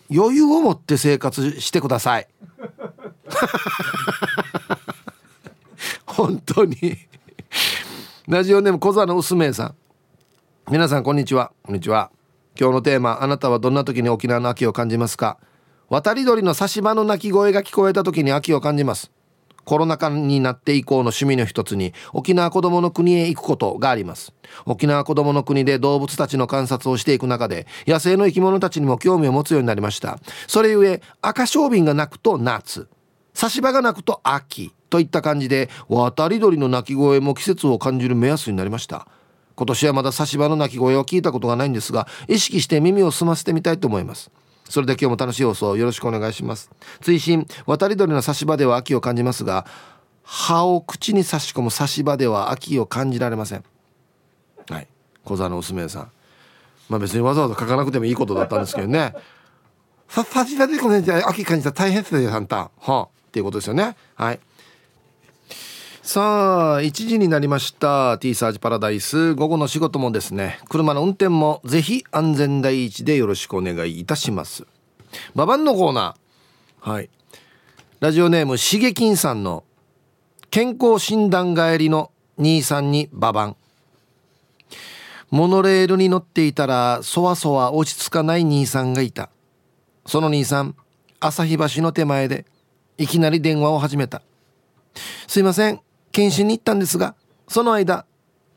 [0.08, 2.26] 余裕を持って生活してください。
[6.04, 6.98] 本当に。
[8.28, 9.74] ラジオネーム小座の薄さん。
[10.68, 11.52] 皆さんこんにちは。
[11.62, 12.10] こんにちは。
[12.58, 15.38] 今日のテーマあなたはどんな時に沖縄の秋を感じますか？
[15.88, 19.12] 渡り鳥の差し場の鳴き声が聞こえた時に秋を感じます。
[19.64, 24.32] コロナ禍になって以降の趣味の一つに沖縄子どもの国へ行くことがあります。
[24.64, 30.18] 沖縄子どもの国で動物たちの観察をしていく中で野生の生き物たちにも興味を持つようになりました。
[30.46, 32.88] それゆえ赤小瓶が鳴くと夏。
[33.34, 39.06] 差し歯が鳴くと秋といった感じで渡り鳥の鳴き声も季節を感じる目安になりました。
[39.56, 44.30] 今年はまだ差し歯の鳴き声を聞いたことがないんですが意識して耳を澄ませてみたいと思います。
[44.68, 46.70] それで今日も楽しい放送よろしくお願いします。
[47.00, 49.66] 追伸渡り鳥の差し歯では秋を感じますが
[50.22, 53.64] 歯を口に差し込む差し歯では秋を感じられません。
[54.68, 54.88] はい。
[55.24, 56.10] 小座のおすめさん。
[56.88, 59.14] まあ別にわざわざ書かなくてもいいことだったんですけどね。
[60.08, 60.96] さ差し歯でこの
[61.28, 62.56] 秋感じたら大変ですよあんた。
[62.56, 63.02] はあ。
[63.04, 63.96] っていうことですよね。
[64.14, 64.40] はい。
[66.06, 68.16] さあ1時になりました。
[68.18, 69.34] T サージパラダイス。
[69.34, 70.60] 午後の仕事もですね。
[70.68, 74.68] 車の運転もぜひ安全第一でよろしくお願いいたします。
[75.34, 76.90] ババンのコーナー。
[76.90, 77.10] はい。
[77.98, 79.64] ラジオネームしげきんさんの
[80.52, 83.56] 健康診断帰りの兄さんにババン
[85.32, 89.28] モノレールに乗っていたらそわそわ落ち着かない兄さんがいた。
[90.06, 90.76] その兄さん
[91.18, 92.46] 旭橋の手前で
[92.96, 94.22] いきなり電話を始めた。
[95.26, 95.85] すいません。
[96.16, 97.14] 検診に行ったんですが
[97.46, 98.06] その間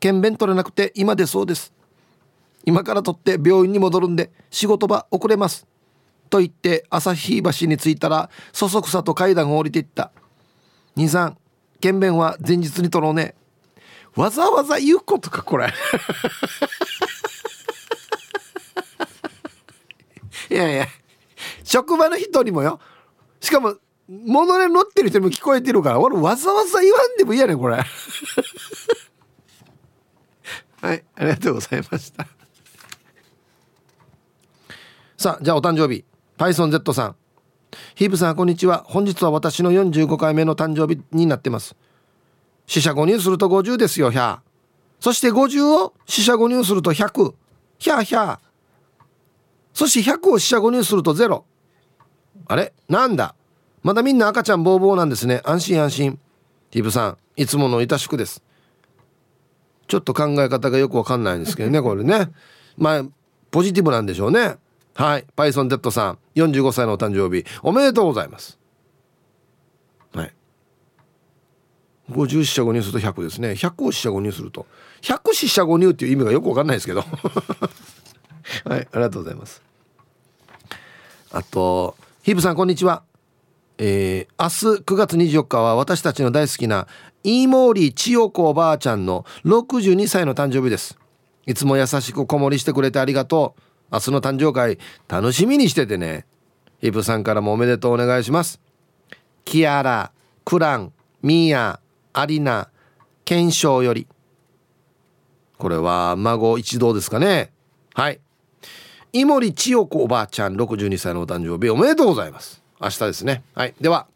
[0.00, 1.74] 検便取れなくて今でそうです。
[2.64, 5.66] 今から取って病院に戻るんで仕事場遅れます。
[6.30, 10.10] と言って朝日橋に着いたらそそくさと階段を降りていった。
[10.96, 11.36] 兄さん
[11.82, 13.34] 検便は前日に取ろうね。
[14.16, 15.66] わざわざ言うことかこれ。
[20.50, 20.86] いやいや
[21.62, 22.80] 職場の人にもよ。
[23.38, 23.76] しかも
[24.10, 27.76] 物で乗ってる人にも聞こえてるから俺わざわざ言わんでもいいやねこれ。
[30.82, 32.26] はいありがとうございました。
[35.16, 36.04] さあじゃあお誕生日。
[36.36, 37.14] パイソン Z さん。
[37.94, 38.82] ヒープさんこんにちは。
[38.88, 41.76] 本日は私の45回目の誕生日になってます。
[42.66, 44.42] 四捨五入すると50ですよひゃ
[45.00, 47.34] そして50を四捨五入すると100
[47.78, 48.40] ひゃひゃ
[49.74, 51.42] そして100を四捨五入すると0
[52.46, 52.72] あれ？
[52.88, 53.34] なんだ？
[53.82, 55.40] まだみんな赤ちゃんボーボーなんですね。
[55.44, 56.18] 安心安心。
[56.70, 58.42] ヒープさんいつものいたしくです。
[59.88, 62.30] ちょっと考え方がよくわかんないんですけどね これね。
[62.76, 63.04] まあ
[63.50, 64.56] ポジティブなんでしょうね。
[64.94, 65.26] はい。
[65.36, 67.44] PythonZ さん45歳のお誕生日。
[67.62, 68.58] おめでとうございます。
[70.14, 70.34] はい。
[72.10, 73.52] 50四捨五入すると100ですね。
[73.52, 74.66] 100を四捨五入すると。
[75.02, 77.00] 100四捨五入っていう意味がよくわかんないですけど。
[78.64, 78.80] はい。
[78.92, 79.62] ありがとうございます。
[81.32, 83.04] あとヒープさんこんにちは
[83.82, 86.86] えー、明日9月24日は私たちの大好きな
[87.24, 90.98] イーモーリー千代子おばあちゃんの62歳の誕生日です。
[91.46, 93.62] いつも優しく子守りしてくれてありがとう。
[93.90, 96.26] 明日の誕生会楽しみにしててね。
[96.82, 98.60] ヒプさんからもおめでとうお願いします。
[99.46, 100.12] キアラ
[100.44, 101.80] クランミーヤ
[102.12, 102.68] アリナ
[103.24, 104.06] 検証より。
[105.56, 107.50] これは孫一同ですかね。
[107.94, 108.20] はい。
[109.14, 112.59] 井森千代子おばあちゃん62歳のお誕生日おめでとうございます。
[112.80, 113.42] 明日ですね。
[113.54, 113.74] はい。
[113.80, 114.06] では。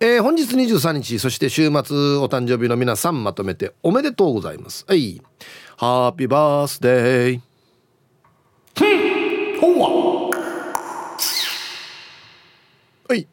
[0.00, 4.84] えー、本日23日そして週末お誕生日の皆さんまとめておめでとうございます。
[4.88, 5.22] はい。
[5.76, 7.40] ハッピーバースデー
[13.08, 13.28] はい。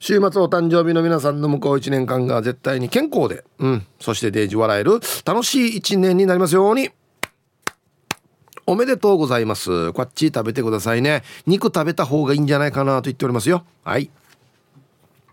[0.00, 6.90] 週末お誕生日の皆さんの向こう1年間が絶対に健康で、うん、そしてデージ笑える楽しい1年になりますように
[8.68, 9.94] おめでとうございます。
[9.94, 11.22] こっち食べてくださいね。
[11.46, 13.64] 肉食べた方がいいんじゃないかなと言っておりますよ。
[13.82, 14.10] はい。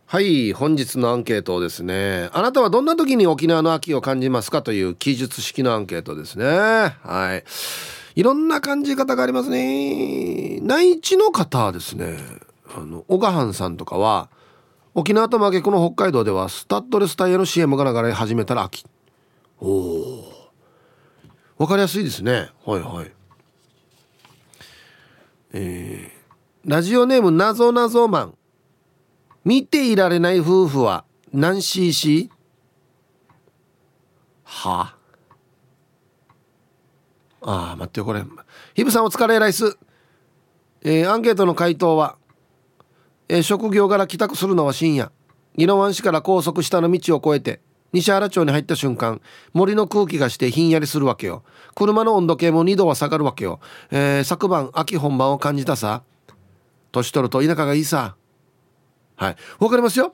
[0.06, 2.30] はい本日のアンケートですね。
[2.32, 6.46] あなたはどんな時に沖縄の秋を感じますかという記述式のアンケートですね。
[6.46, 7.44] はい。
[8.18, 10.62] いろんな感じ方がありますね。
[10.62, 12.18] 内地の方ですね。
[12.74, 14.30] あの小川藩さんとかは
[14.94, 18.86] 沖縄と真逆の北海道ではスタッドレスタイヤの CM が流れ始めたら秋。
[19.60, 20.52] おお
[21.58, 22.50] 分かりやすいですね。
[22.66, 23.12] はいはい。
[25.58, 28.38] えー、ラジオネームなぞなぞマン。
[29.46, 32.30] 見ていられない夫婦は何 cc?
[34.44, 34.98] は？
[37.42, 38.22] あああ待ってよこれ。
[38.74, 39.78] ヒブさんお疲れライス。
[40.82, 42.18] えー、アンケートの回答は、
[43.30, 45.14] えー、職業から帰宅するのは深夜。
[45.58, 47.62] 宜野湾市から高速下の道を越えて
[47.96, 49.22] 西原町に入った瞬間
[49.54, 51.44] 森の空気がしてひんやりするわけよ。
[51.76, 56.04] 車の温度計も2度は下がるわけよ、えー、昨晩秋本番を感じたさ。
[56.92, 58.16] 年取ると田舎がいいさ。
[59.16, 59.36] はい。
[59.60, 60.14] わかりますよ。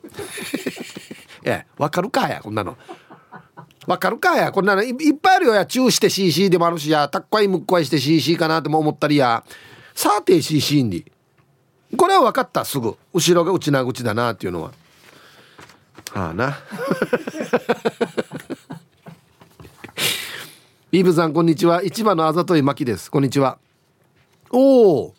[1.45, 2.77] え分かるかやこんなの。
[3.87, 4.83] 分かるかやこんなの。
[4.83, 5.67] いっぱいあるよや。
[5.67, 7.09] チューして CC でもあるしや。
[7.09, 9.45] たっこいむっこいして CC かなっても思ったりや。
[9.95, 11.05] さーて CC に。
[11.97, 12.97] これは分かったすぐ。
[13.13, 14.73] 後ろが内な口だなっていうのは。
[16.13, 16.59] はあな。
[20.93, 21.83] イーブさんこんにちは。
[21.83, 23.11] 市場のあざといまきです。
[23.11, 23.59] こんにちは。
[24.51, 25.15] おお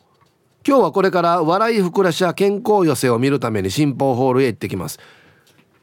[0.67, 4.99] 今日はこれから笑いふくらしや健康寄せを見るために新報ホールへ行ってきます。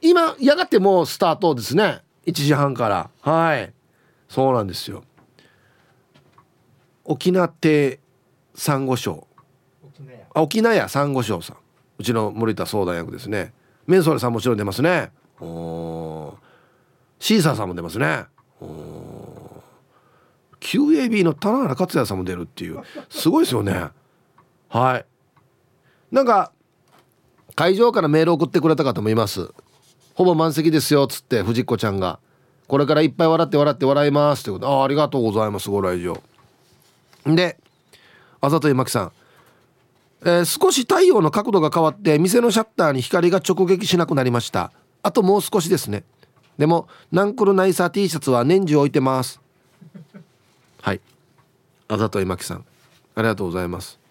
[0.03, 2.03] 今やがてもうスタートですね。
[2.27, 3.11] 1時半から。
[3.21, 3.73] はい。
[4.29, 5.05] そうなんですよ。
[7.05, 8.01] 沖縄亭
[8.55, 9.27] サンゴ礁。
[10.35, 11.57] あ沖縄屋サンゴ礁さん。
[11.99, 13.53] うちの森田相談役ですね。
[13.87, 15.13] メンソールさんもちろん出ますね。
[15.41, 16.35] お
[17.19, 18.25] シーサーさんも出ますね。
[18.61, 19.63] お
[20.61, 22.83] QAB の棚原克也さんも出るっていう。
[23.09, 23.91] すごいですよね。
[24.69, 25.07] はい。
[26.11, 26.53] なんか
[27.55, 29.51] 会場からメール送ってくれた方もいます
[30.15, 32.19] ほぼ満席ですよっつって藤子ちゃんが。
[32.69, 34.69] これからいっぱい笑って笑って笑いますってこと。
[34.69, 36.23] あありがとうございますご来場。
[37.27, 37.59] で
[38.41, 39.13] あざといまきさん。
[40.25, 44.73] えー、少し太陽の角度が変わって店のシャッターに光が直撃しなくなりました。
[45.03, 46.05] あともう少しですね。
[46.59, 49.41] でもナンクルナイサー T シャツは年中置いてます。
[50.81, 51.01] はい。
[51.89, 52.65] あざといまきさん。
[53.15, 54.02] ありがとうございます。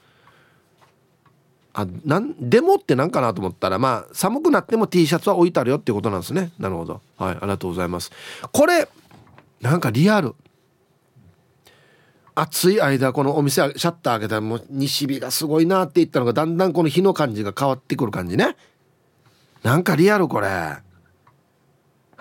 [1.73, 6.51] あなんでもって何かなと思ったらまあ寒くなっても T シャツは置いてあるよっていうことなんですね。
[6.59, 7.01] なるほど。
[7.17, 8.11] はいありがとうございます。
[8.51, 8.89] これ
[9.61, 10.35] なんかリアル。
[12.33, 18.55] 暑い間このお店シャッター開けたらもう西日がすごいなって言ったのがだんだんこの日の感じが変わってくる感じね。
[19.63, 20.47] なんかリアルこれ。
[20.47, 20.81] はい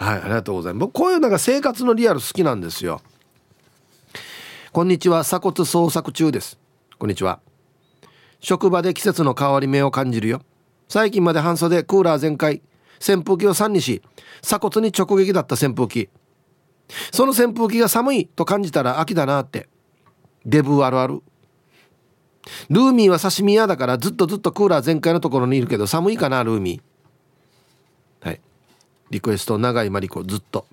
[0.00, 0.80] ありがとうございます。
[0.80, 3.00] 僕こういうなんか生活のリアル好きなんですよ。
[4.72, 5.22] こんにちは。
[5.22, 6.58] 鎖骨捜索中です。
[6.98, 7.40] こんにちは。
[8.40, 10.42] 職場で季節の変わり目を感じるよ。
[10.88, 12.62] 最近まで半袖クーラー全開。
[13.00, 14.02] 扇風機を3にし
[14.42, 16.08] 鎖骨に直撃だった扇風機。
[17.12, 19.68] その扇風機が寒いと感じたら秋だなって。
[20.44, 21.22] デブあるある。
[22.68, 28.26] ルーミーは刺身屋だからずっとずっとクーラー全開のところにいるけど寒いかなルーミー。
[28.26, 28.40] はい。
[29.10, 30.66] リクエスト長いマリコずっと。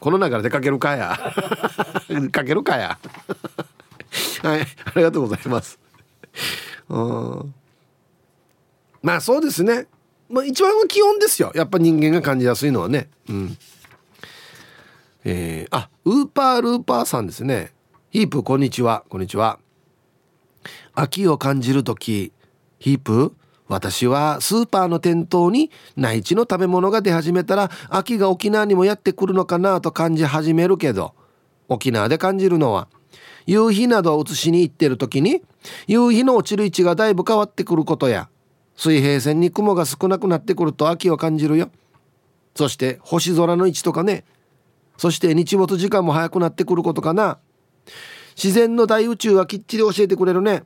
[0.00, 1.18] この流れでかけるかや。
[2.30, 2.98] かけるかや。
[4.42, 4.60] はい。
[4.60, 5.78] ありがとうございます。
[6.88, 7.54] うん。
[9.02, 9.86] まあそうですね。
[10.28, 11.52] まあ一番は気温ですよ。
[11.54, 13.08] やっぱ人間が感じやすいのはね。
[13.28, 13.58] うん。
[15.24, 17.72] えー、あウーパールーパーさんですね。
[18.10, 19.04] ヒープこんにちは。
[19.08, 19.58] こんにちは。
[20.94, 22.32] 秋を感じる時
[22.78, 23.34] ヒープ
[23.68, 31.14] 私はスーパーの店頭に内地の食べ物が出始めたら秋が沖縄にもやってくるのかなと感じ始めるけど
[31.68, 32.88] 沖縄で感じるのは
[33.48, 35.40] 夕日などを写しに行ってる時に
[35.86, 38.28] 夕日の落ちる位置がだいぶ変わってくることや
[38.76, 41.70] 水平線に雲が少なくなってくると秋を感じるよ。
[42.54, 44.24] そして星空の位置とかね。
[44.98, 47.38] そして日没時間も早くなってくることかな。
[48.36, 50.64] 自然の大宇宙はきっちり教えてくれるね。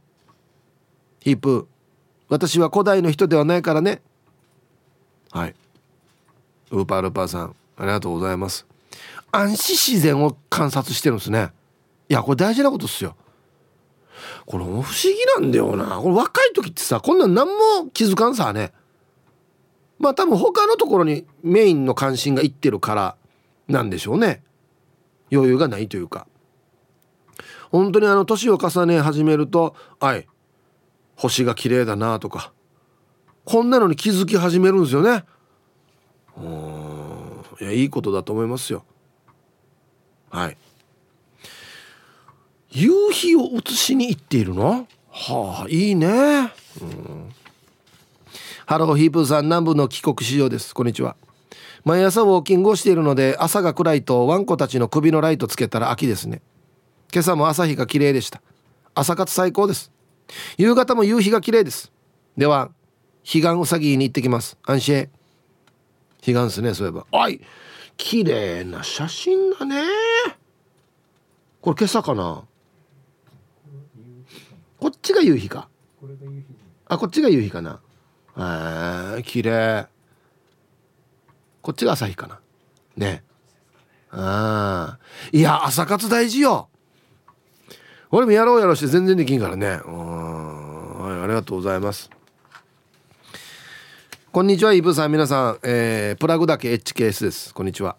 [1.20, 1.68] ヒープ
[2.28, 4.02] 私は古代の人ではないからね。
[5.30, 5.54] はい。
[6.72, 8.66] ウーパールーパーさんありがとうございます。
[9.30, 11.52] 安心自然を観察してるんですね。
[12.12, 13.16] いやこれ大事なことっすよ。
[14.44, 15.96] これ不思議なんだよな。
[15.96, 18.74] これ若い時ってさこんなん何も気づかんさね。
[19.98, 23.16] まあ多分他のところにメインの関心がいってるから
[23.66, 24.42] なんでしょうね。
[25.32, 26.26] 余裕がないというか。
[27.70, 30.26] 本当にあの年を重ね始めると「はい
[31.16, 32.52] 星が綺麗だな」とか
[33.46, 35.24] こんなのに気づき始めるんですよね。
[36.36, 38.84] うんいやいいことだと思いますよ。
[40.28, 40.58] はい。
[42.74, 44.88] 夕日を写しに行っているの？
[45.10, 46.08] はあいいね。
[46.80, 47.30] うん。
[48.64, 50.74] ハローヒープーさん南部の帰国市場です。
[50.74, 51.14] こんにちは。
[51.84, 56.40] 毎朝ウォーキングをしているので朝が暗いとワンコたちの首のライトつけたら秋ですね。
[57.12, 58.40] 今朝も朝日が綺麗でした。
[58.94, 59.92] 朝活最高です。
[60.56, 61.92] 夕方も夕日が綺麗です。
[62.38, 62.70] では
[63.22, 64.56] 彼岸うさぎに行ってきます。
[64.64, 65.10] 安心
[66.24, 67.04] 彼岸ですねそういえば。
[67.12, 67.38] はい
[67.98, 69.82] 綺麗な写真だね。
[71.60, 72.44] これ今朝かな？
[74.82, 75.68] こっちが夕日か。
[76.88, 77.78] あこっちが夕日かな。
[78.36, 79.86] えー、綺麗。
[81.60, 82.40] こっちが朝日かな。
[82.96, 83.22] ね。
[84.10, 84.98] ああ
[85.30, 86.68] いや朝活大事よ。
[88.10, 89.78] 俺もやろうやろうして全然できんからね。
[89.86, 92.10] うんはいありがとうございます。
[94.32, 95.12] こんにちはイブさん。
[95.12, 97.54] 皆さん、えー、プラグだけ HKS です。
[97.54, 97.94] こんにちは。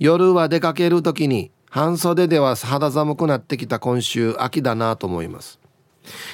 [0.00, 5.60] 夜は出かける時に半袖では肌寒くなってきた今週秋だなと思います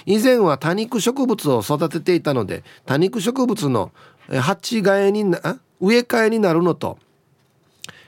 [0.06, 3.92] 以前は多肉植物を育てていたので多肉植物の
[4.28, 6.98] 鉢替えにな植え替えになるのと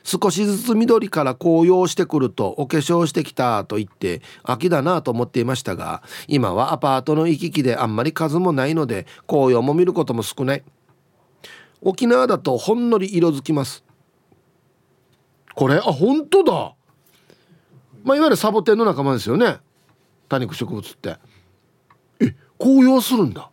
[0.04, 10.64] 少しずつ緑から紅葉してくるとお化粧してきたと言って秋だなと思っていましたが今はアパートの行き来であんまり数もないので紅葉も見ることも少ない。
[11.80, 13.84] 沖縄だとほんのり色づきます。
[15.54, 16.74] これあ本当だ。
[18.04, 19.58] まあいわゆるサボテンの仲間ですよね。
[20.28, 21.16] 多肉植物って。
[22.58, 23.50] 紅葉するんだ。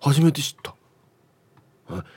[0.00, 0.74] 初めて知った。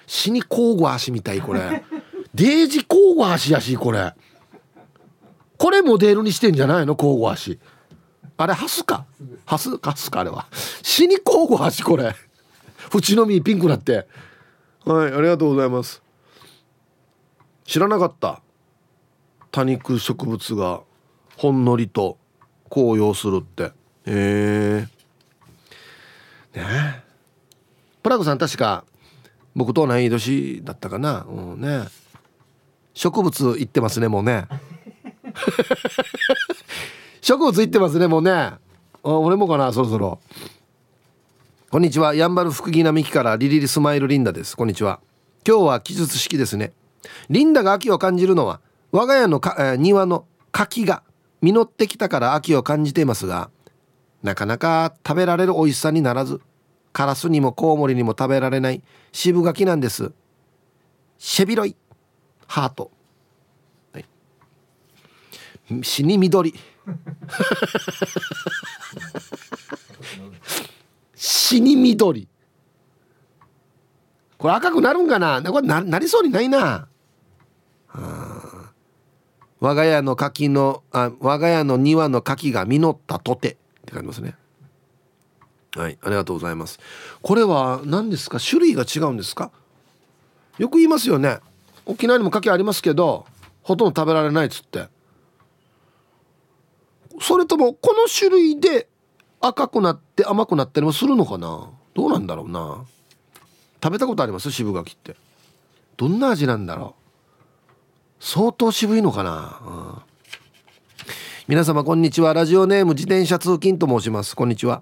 [0.07, 1.83] 死に交互足みたいこれ。
[2.33, 4.13] デージ交互足やしこれ。
[5.57, 6.93] これモデルにしてんじゃないの？
[6.93, 7.59] 交互足。
[8.37, 9.05] あれハスか？
[9.45, 10.47] ハスハスかあれは。
[10.83, 12.15] 死に交互足これ。
[12.93, 14.07] 縁の実ピンクなって。
[14.85, 16.01] はいありがとうございます。
[17.65, 18.41] 知らなかった。
[19.51, 20.81] 多肉植物が
[21.37, 22.17] ほんのりと
[22.69, 23.63] 紅葉するって。
[23.63, 23.71] へ
[24.05, 24.87] え
[26.55, 27.03] ね。
[28.03, 28.85] プラグさん確か
[29.55, 31.25] 僕と同い年だったかな。
[31.27, 31.87] うんね。
[32.93, 34.47] 植物行ってますねもうね。
[37.21, 38.31] 植物行ってますねもうね。
[38.31, 38.59] あ
[39.03, 40.19] 俺もかなそろそろ。
[41.69, 42.15] こんにちは。
[42.15, 44.55] やんばる福木並木からリリリスマイルリンダです。
[44.55, 44.99] こんにちは。
[45.47, 46.73] 今日は記述式ですね。
[47.29, 51.03] リンダが秋を感じるのは我が家のか、えー、庭の柿が
[51.41, 53.49] 実ってきたから秋を感じていますが
[54.25, 56.41] なかなか食べられる美味しさにならず
[56.91, 60.11] カラスにもコウモリにも食べられない渋柿なんです。
[61.19, 61.75] シェビロイ
[62.47, 62.89] ハート、
[63.93, 64.05] はい、
[65.83, 66.55] 死に緑。
[71.13, 72.27] 死に緑。
[74.39, 75.43] これ赤くなるんかな？
[75.43, 76.87] これななりそうにないな。
[79.59, 83.57] 我が家の柿のあ我が家の庭の柿が実ったとて。
[83.85, 84.35] って書いてますね。
[85.75, 86.79] はいありがとうございます。
[87.21, 88.39] これは何ですか？
[88.39, 89.51] 種類が違うんですか？
[90.57, 91.39] よく言いますよね。
[91.85, 93.25] 沖縄にも柿ありますけど
[93.61, 94.87] ほとんど食べられないっつって。
[97.21, 98.87] それともこの種類で
[99.39, 101.69] 赤くなって甘くなったりもするのかな？
[101.93, 102.83] どうなんだろうな。
[103.83, 104.51] 食べたことあります？
[104.51, 105.15] 渋柿って。
[105.97, 108.23] どんな味なんだろう？
[108.23, 110.01] 相当渋いのかな、うん、
[111.47, 112.33] 皆様こんにちは。
[112.33, 114.35] ラジオネーム自転車通勤と申します。
[114.35, 114.81] こんにちは。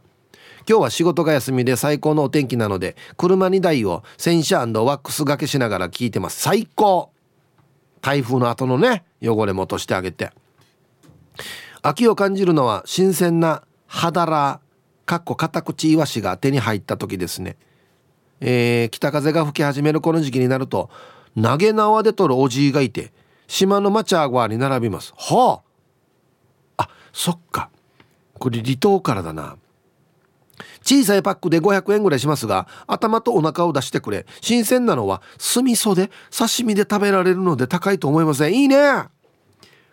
[0.65, 6.39] 今日は仕事が休みで最高のお天気なので車2台を洗車ワックスがけしながら聞いてます。
[6.39, 7.11] 最高。
[7.99, 10.31] 台風の後のね汚れも落としてあげて。
[11.81, 14.61] 秋を感じるのは新鮮なハダラ
[15.05, 17.57] かっこカタクチイワシが手に入った時ですね。
[18.39, 20.89] えー、北風が吹き始めるこの時期になると
[21.35, 23.11] 投げ縄で取るおじいがいて
[23.47, 25.13] 島のマチャーゴアに並びます。
[25.17, 25.72] はあ。
[27.13, 27.69] そっか。
[28.39, 29.55] これ離島からだな。
[30.83, 34.25] 小さいパックで500円ぐらいしますが頭とお腹を出してくれ。
[34.41, 38.53] 新鮮なのは酢味噌で刺身で食べられるので高いと思いません。
[38.53, 38.75] いいね。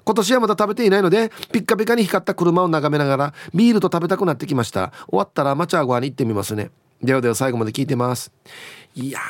[0.04, 4.92] 今年はまだ食べていないのでピッカピカに光った車を眺めながらビールと食べたくなってきました。
[5.08, 6.70] 終わったらマチャーゴアに行ってみますね。
[7.02, 8.32] ではでは最後まで聞いてます。
[8.94, 9.20] いや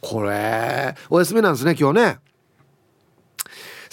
[0.00, 2.18] これお休みなんですね今日ね。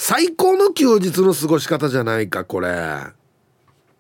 [0.04, 3.04] 最高の休日の過ごし方じゃないかこれ。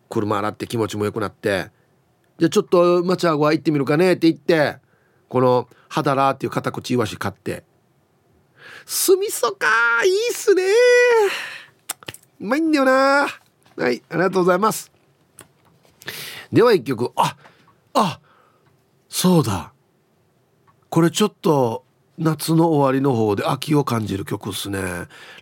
[0.10, 1.70] 車洗って気持ちも良くなって。
[2.39, 4.80] じゃあちょっと町あごは行ってみるかねって言って
[5.30, 7.64] このハダラっていう片口イワシ買って。
[8.88, 9.68] 酢味噌か
[10.04, 10.64] いいっすね
[12.39, 13.28] うまいんだよな
[13.78, 14.91] はいありがとうございます。
[16.52, 17.12] では一曲。
[17.16, 17.38] あ
[17.93, 18.20] あ
[19.08, 19.72] そうだ。
[20.89, 21.86] これちょっと
[22.22, 24.80] 夏の終わりの方で秋を感じる曲っすね、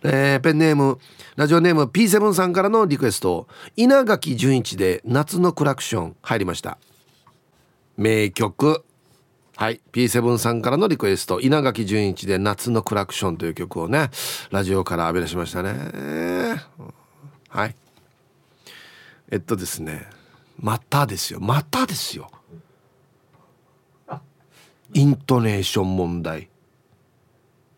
[0.02, 0.98] えー、ペンネーム
[1.40, 3.48] ラジオネーム P7 さんからのリクエスト。
[3.74, 6.16] 稲垣潤一で夏のクラクション。
[6.20, 6.76] 入りました。
[7.96, 8.84] 名曲。
[9.56, 9.80] はい。
[9.90, 11.40] P7 さんからのリクエスト。
[11.40, 14.10] 稲垣潤一で夏のクラクションという曲をね
[14.50, 16.60] ラジオから浴び出しましたね。
[17.48, 17.74] はい。
[19.30, 20.10] えっとですね。
[20.58, 21.40] またですよ。
[21.40, 22.30] またですよ。
[24.92, 26.49] イントネーション問題。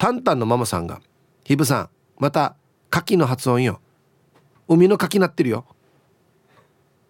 [0.03, 1.01] タンタンのママさんが
[1.47, 2.57] 「ヒブさんまた
[2.93, 3.81] 牡蠣の発音よ。
[4.67, 5.65] 海の牡蠣なってるよ。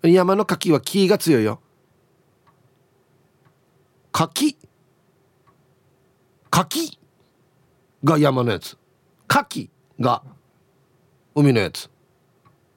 [0.03, 1.63] 山の牡蠣は木が強いよ。
[4.13, 4.59] 柿
[6.51, 6.99] 柿
[8.05, 8.77] が山のやつ。
[9.27, 10.23] 牡蠣が
[11.35, 11.89] 海のやつ。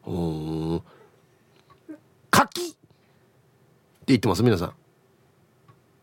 [0.06, 0.84] うん
[2.32, 2.78] 柿って
[4.08, 4.74] 言ってます皆さん。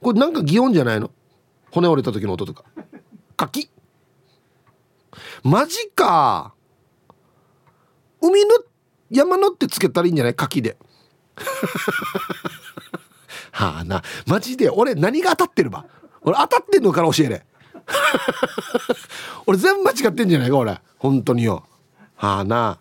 [0.02, 1.10] これなんか擬音じゃないの？
[1.70, 2.66] 骨折れた時の音とか。
[3.38, 3.70] 柿
[5.42, 6.54] マジか。
[8.20, 8.50] 海の
[9.10, 10.34] 山のってつけたらいいんじゃない？
[10.34, 10.76] 柿で。
[13.50, 14.02] はあな。
[14.26, 15.84] マジで俺何が当たってるば？
[16.22, 17.44] 俺当たってんのから教えれ。
[19.46, 20.80] 俺全部間違ってんじゃないか俺。
[20.98, 21.64] 本当によ。
[22.16, 22.78] はあな。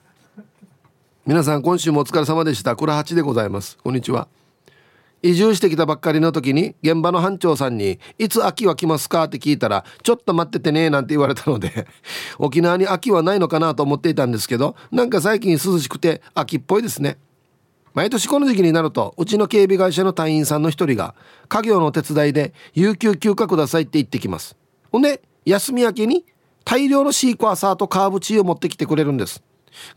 [1.26, 2.76] 皆さん今週もお疲れ様でした。
[2.76, 3.78] 倉八でございます。
[3.84, 4.28] こんにちは。
[5.24, 11.88] 移住してきたばっかりの時に現場の班長さんに「いつ秋は来ますか?」って聞いたら「ちょっと待っててね」なんて言われたので
[12.40, 13.76] 沖縄に秋はないのかな？
[13.76, 17.18] と思っていたんですけどなんか最近涼しくて秋っぽいですね
[17.94, 21.14] 毎年この時期になるとうちの警備会社の隊員さんの一人が
[21.50, 24.56] 家業の手伝いで有給休暇くださいって言ってきます。
[24.92, 26.26] ほんで休み明けに
[26.64, 29.42] 大量のシークワーサーとカーブチーを持ってきてくれるんです。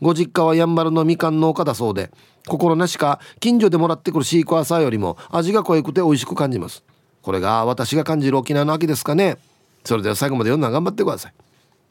[0.01, 2.11] ご実家はやんばるのみかん農家だそうで
[2.47, 6.83] 心なしか近所でもらってくるシークワーサーよりも味が濃くて美味しく感じます。
[7.21, 9.37] これが私が感じる沖縄の秋ですかね。
[9.83, 11.33] それでは最後まで読んだら頑張ってください。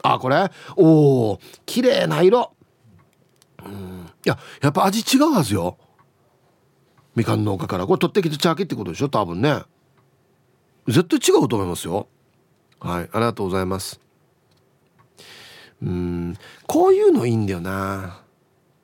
[0.03, 0.51] あこれ？
[0.77, 2.53] おお綺麗な色。
[3.65, 4.11] うん。
[4.25, 5.77] いややっぱ味違うはずよ。
[7.17, 7.87] みかん農家から。
[7.87, 9.09] これ取ってきてチャーキってことでしょ？
[9.09, 9.63] 多分ね。
[10.87, 12.07] 絶対違うと思いますよ。
[12.79, 13.99] はいありがとうございます。
[15.85, 16.37] うん。
[16.67, 18.21] こういうのいいんだよな。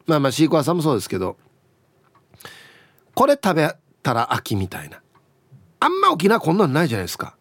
[0.07, 1.37] まあまあシークワーサーもそうですけど。
[3.15, 5.01] これ食べたら秋みたいな。
[5.81, 7.37] あんま沖縄こんなんないじゃないですか。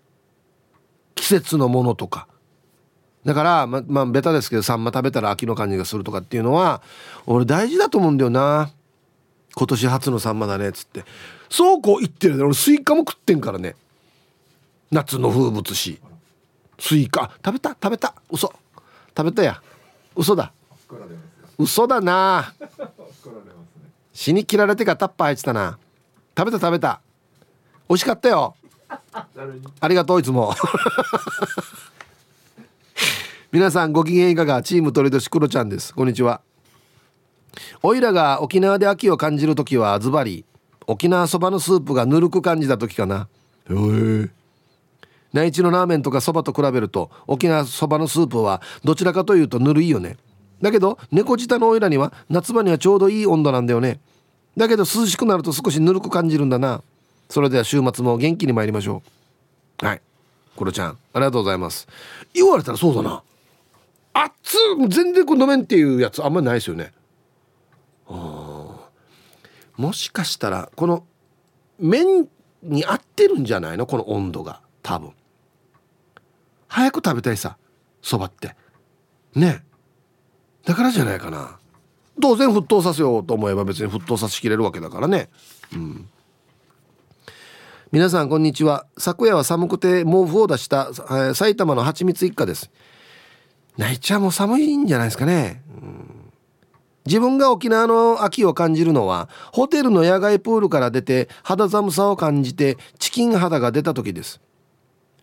[1.16, 2.28] 季節のものとか。
[3.26, 6.82] だからままあベタですけどサンマ食べたら秋の感じがするとかっていうのは
[7.26, 8.72] 俺大事だと思うんだよな。
[9.56, 11.04] 今年初のサンマだねっつって。
[11.50, 12.44] そうこう言ってるね。
[12.44, 13.76] 俺スイカも食ってんからね。
[14.92, 16.00] 夏の風物詩。
[16.80, 17.32] スイカ。
[17.44, 18.16] 食べた食べた。
[18.32, 18.54] 嘘。
[19.20, 19.62] 食べたや。
[20.16, 20.54] 嘘だ。
[21.58, 22.54] 嘘だな。
[24.14, 25.78] 死に切られてかタッパー入ってたな。
[26.38, 27.02] 食べた食べた。
[27.90, 28.56] 美味しかったよ。
[29.82, 30.56] ありがとういつも。
[33.52, 34.64] 皆さんご機嫌いかが？
[34.64, 35.94] チーム鳥年クロちゃんです。
[35.94, 36.40] こんにちは。
[37.84, 40.46] おいらが沖縄で秋を感じる時はズバリ
[40.88, 43.28] 沖縄そばのスープがぬるく感じた時かな。
[43.70, 44.30] へえ
[45.34, 50.18] 内地のラーメンとかそばと比べると沖縄そばのスープはどちらかというとぬるいよね。
[50.62, 54.00] だけど猫舌のおいらには夏場にはちょうどいい温度なんだよね。
[54.58, 56.82] だけど涼しくなると少しぬるく感じるんだな。
[57.30, 59.04] それでは週末も元気に参りましょ
[59.82, 59.86] う。
[59.86, 60.02] はい。
[60.56, 61.88] コロちゃんありがとうございます。
[62.34, 63.24] 言われたらそうだな。
[64.14, 64.58] 熱
[64.90, 66.92] 全然これ飲めんっていうやつあんまりないですよね。
[69.78, 71.06] もしかしたらこの
[71.80, 72.28] 麺
[72.64, 73.86] に合ってるんじゃないの？
[73.86, 74.60] この温度が。
[74.82, 75.12] 多分。
[76.70, 77.58] 早く食べたいさ
[78.02, 78.56] そばって。
[79.36, 79.64] ね
[80.66, 81.60] だからじゃないかな。
[82.22, 85.30] 当然沸騰させようと思えば別に沸騰させきれるわけだからね。
[85.74, 86.10] うん。
[87.92, 88.86] 皆さんこんにちは。
[88.98, 92.72] 昨夜は寒くて毛布を出した、えー、埼玉の蜂蜜一家です。
[93.80, 96.32] 内地はもう寒いんじゃないですかね、うん、
[97.06, 104.42] 自分が沖縄の秋を感じるのはホテルの野外プールから出て肌寒さを感じてチキン肌が出た時です。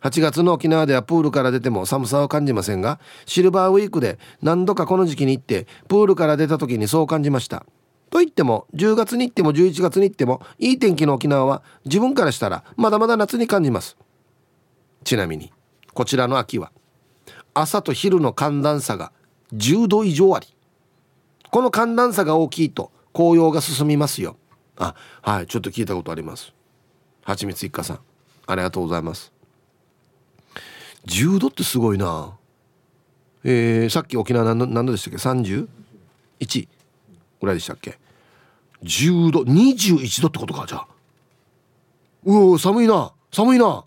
[0.02, 7.64] 8月の沖縄ではプールから出ても寒さを感じませんがシルバーウィークで何度かこの時期に行ってプールから出た時にそう感じました。
[8.10, 13.96] と言っても10月に行っても11月に行ってもいい天気の沖縄は自分からしたらまだまだ夏に感じます。
[15.04, 15.52] ちなみに
[15.92, 16.72] こちらの秋は
[17.54, 19.12] 朝と昼の寒暖差が
[19.54, 20.46] 10度以上あり
[21.50, 24.36] この寒暖差が大きいと紅葉が進みますよ。
[24.76, 26.52] あはいちょっと聞いたことあります。
[27.24, 28.00] はちみつ一家さん
[28.46, 29.35] ありがとうございます。
[31.06, 32.36] 10度ってすごいな。
[33.44, 36.68] えー、さっき沖縄何何度でしたっけ？31
[37.40, 37.98] ぐらいでしたっけ
[38.82, 40.86] ？10度21度ってことかじゃあ。
[42.24, 43.12] うお寒いな。
[43.32, 43.84] 寒いな。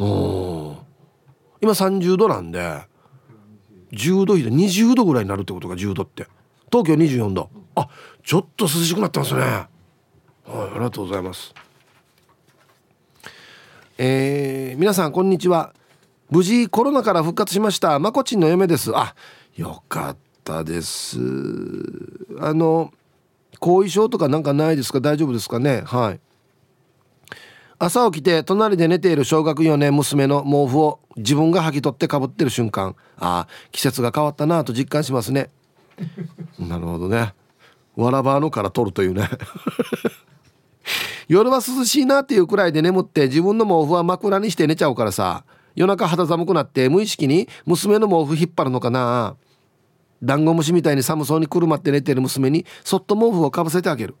[0.00, 0.76] お
[1.60, 2.82] 今30度なんで
[3.92, 6.26] 10度以上20度ぐらいになるってことが10度って。
[6.72, 7.50] 東京24度。
[7.76, 7.88] あ
[8.24, 9.40] ちょっと涼しくなってますね。
[9.40, 9.50] はい
[10.46, 11.54] ありがとうございます。
[13.96, 15.72] えー、皆さんこんにちは。
[16.28, 18.00] 無事コロナから復活しました。
[18.00, 18.90] まこちんの嫁です。
[18.92, 19.14] あ
[19.54, 21.20] よかったです。
[22.40, 22.92] あの
[23.60, 25.00] 後遺症とかなんかないですか？
[25.00, 25.82] 大丈夫ですかね？
[25.86, 26.20] はい。
[27.78, 32.96] 朝起きて隣で寝ている小学4年娘の毛布を自分が剥ぎ取ってかぶってる瞬間。
[33.16, 35.50] あ季節が変わったなと実感しますね。
[36.58, 37.32] なるほどね。
[37.94, 39.28] わらばのから取るというね。
[41.28, 45.44] 夜は涼しいなっていうくらいで眠って自分の毛布は枕にして寝ちゃうからさ。
[45.74, 49.36] 夜中肌寒くなって無意識に娘の毛布引っ張るのかな。
[50.22, 54.14] ダンゴムシみたいに寒そうにくるまって寝てる娘にそっと毛布をかぶせてあげる。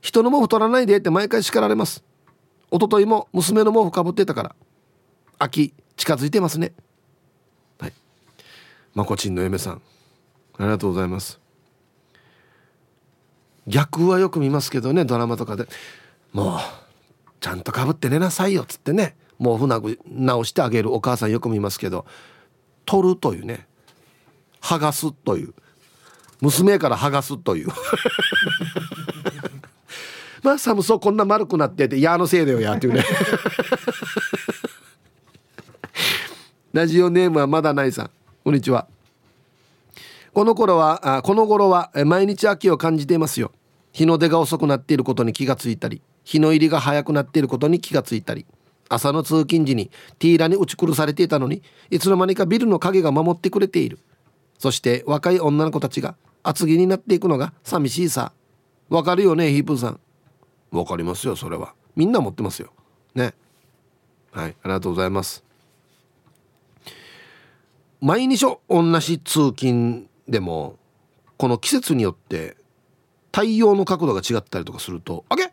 [0.00, 2.02] 人の毛布取らないでって毎回叱られます。
[2.70, 4.56] 一昨日も娘の毛布かぶってたから。
[5.38, 6.72] 秋近づいてますね。
[7.78, 7.92] はい。
[8.94, 9.82] まこちんの嫁さん。
[10.58, 11.40] ありがとうございます。
[13.66, 15.66] 逆はよく見ますけどねドラマとかで。
[16.32, 16.58] もう
[17.40, 22.06] ちゃんとかぶって寝なさいよっつってね毛布直してあげるお母さんよく見ますけど
[22.84, 23.66] 取るというね
[24.60, 25.54] 剥がすという
[26.42, 27.68] 娘から剥がすという。
[30.42, 33.04] まあ寒そうこんな丸くなってて矢のせいだよやっていうね。
[36.72, 38.10] ラジオネームはまだないさん。
[38.42, 38.88] こんにちは。
[40.32, 43.52] この頃はあこの頃は毎日秋を感じていますよ。
[43.92, 46.02] 日の出が遅くなっていることに気がついたり。
[46.24, 48.46] 日の入りが早くなっていることに気がついたり
[48.92, 53.98] 朝の通勤時にティーラに打ち殺されていたのにいつの間にかビルの影が守ってくれている。
[54.58, 58.32] そして若い女の子たちが厚着になっていくのが寂しいさ。
[58.90, 60.00] わかるよねヒープーさん。
[60.70, 61.74] わかりますよそれは。
[61.96, 62.70] みんな持ってますよ。
[63.14, 63.34] ね。
[64.30, 65.42] はいありがとうございます。
[68.00, 70.76] 毎日同じ通勤でも
[71.38, 72.56] この季節によって
[73.32, 75.50] 太陽の角度が違ったりとかするとあげ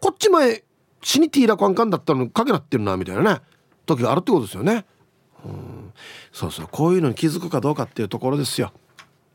[0.00, 0.62] こっち前
[1.02, 3.40] 死にティーラカンカンだったのに影なってるなみたいなね。
[3.86, 4.84] 時があるってことですよね。
[5.44, 5.92] うん。
[6.32, 6.68] そうそう。
[6.70, 8.72] こういうのに気づくかどうかっていうところですよ。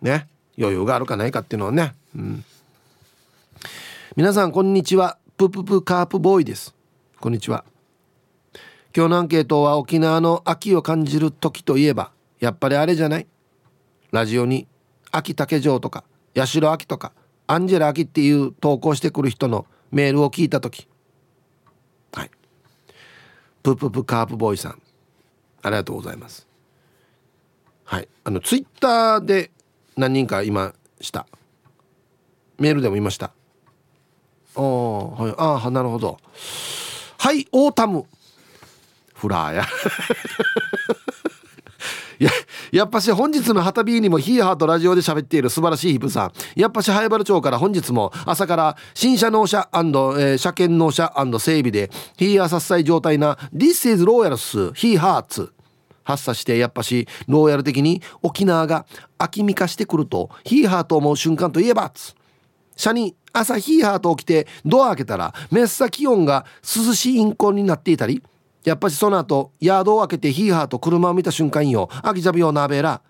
[0.02, 0.28] ね。
[0.58, 1.96] 余裕があるかないかっていうのはね。
[2.16, 2.44] うん。
[4.16, 5.18] 皆さんこんにちは。
[5.38, 6.76] プププカープボーイです。
[7.20, 7.64] こんにちは。
[8.96, 13.28] 今日のアンケートは沖縄の秋を感じる時といえばやっぱりあれじゃない？
[14.12, 14.68] ラジオに
[15.12, 16.04] 秋竹城とか
[16.36, 17.14] 八代亜紀とか
[17.48, 20.88] アンジェラ・アキっていう投稿してくる人のメールを聞いた時。
[22.14, 22.32] はい。
[23.62, 24.82] プププカープボーイさん。
[25.62, 26.48] ありがとうございます。
[27.84, 28.08] はい。
[28.24, 29.52] あのツイッターで
[29.98, 31.28] 何人か今した。
[32.58, 33.32] メールでもいました。
[34.56, 35.36] ああはい。
[35.38, 36.18] ああなるほど。
[37.18, 38.06] はいオータム。
[39.14, 39.66] フラーや。
[42.22, 42.30] や
[42.72, 46.32] やっぱし本日の旗ビーにもヒーハーとラジオで喋っている素晴らしいヒップさん。
[46.56, 55.52] やっぱし早原町から本日も朝から新車納車、えー、車検納車整備でヒーハー殺災状態な This is Royals ヒーハーツ
[56.04, 58.86] 発作してやっぱしローヤル的に沖縄が
[59.18, 62.16] 秋みかしてくるとヒーハーと思う瞬間といえばつ。
[62.76, 68.22] 車に朝ヒーハーと起きてドア開けたらめっさ気温が涼しい陰行になっていたり
[68.64, 71.90] やっぱしその後ヤードを開けてヒーハーと車を見た瞬間よ。
[72.04, 73.02] アキジャビオナベラ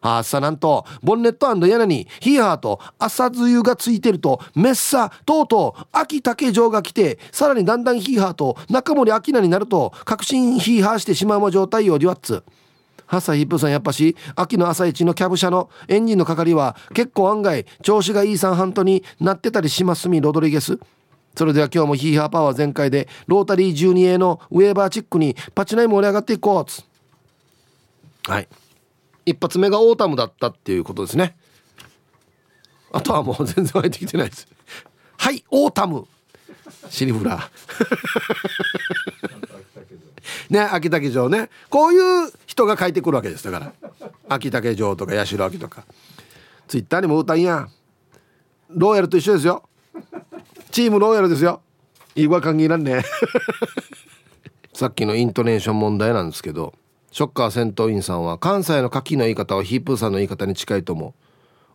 [0.00, 12.44] あっさなんとボンネット屋根にヒーハーと朝露がついてるとめっさとうとう秋竹城が来てさらにだんだんヒーハーと中森明菜になると確信ヒーハーしてしまうま状態よデュワッツ。
[13.06, 20.78] ハサヒップさんやっぱし秋の朝一のキャブ車のエンジンの係は結構案外調子がいい三半とになってたりしますみロドリゲス。
[21.38, 26.64] それでは今日もヒーハーパワー全開でロータリー 12A のウェーバーチックにパチナイ盛り上がっていこう。
[26.64, 26.84] つ
[28.28, 28.48] はい。
[29.24, 31.36] 一発目がオータムだったっていうことですね。
[32.90, 34.48] あとはもう全然入ってきてないです。
[35.16, 36.08] はいオータム。
[36.90, 37.48] シリフラ
[40.50, 41.50] ね秋竹城ね。
[41.70, 43.48] こういう人が書いてくるわけです。
[43.48, 43.72] だから。
[44.28, 45.84] 秋竹城とか八代秋とか。
[46.66, 47.68] ツイッターにも歌んや。
[48.70, 49.62] ローヤルと一緒ですよ
[50.70, 51.60] チームローヤルですよ。
[52.14, 53.02] いいわ関係なんね。
[54.74, 56.72] さっきのイントネーション問題なんですけど
[57.10, 61.14] ショッカー戦闘員さんは関西の牡蠣の言い方はヒープーさんの言い方に近いと思う。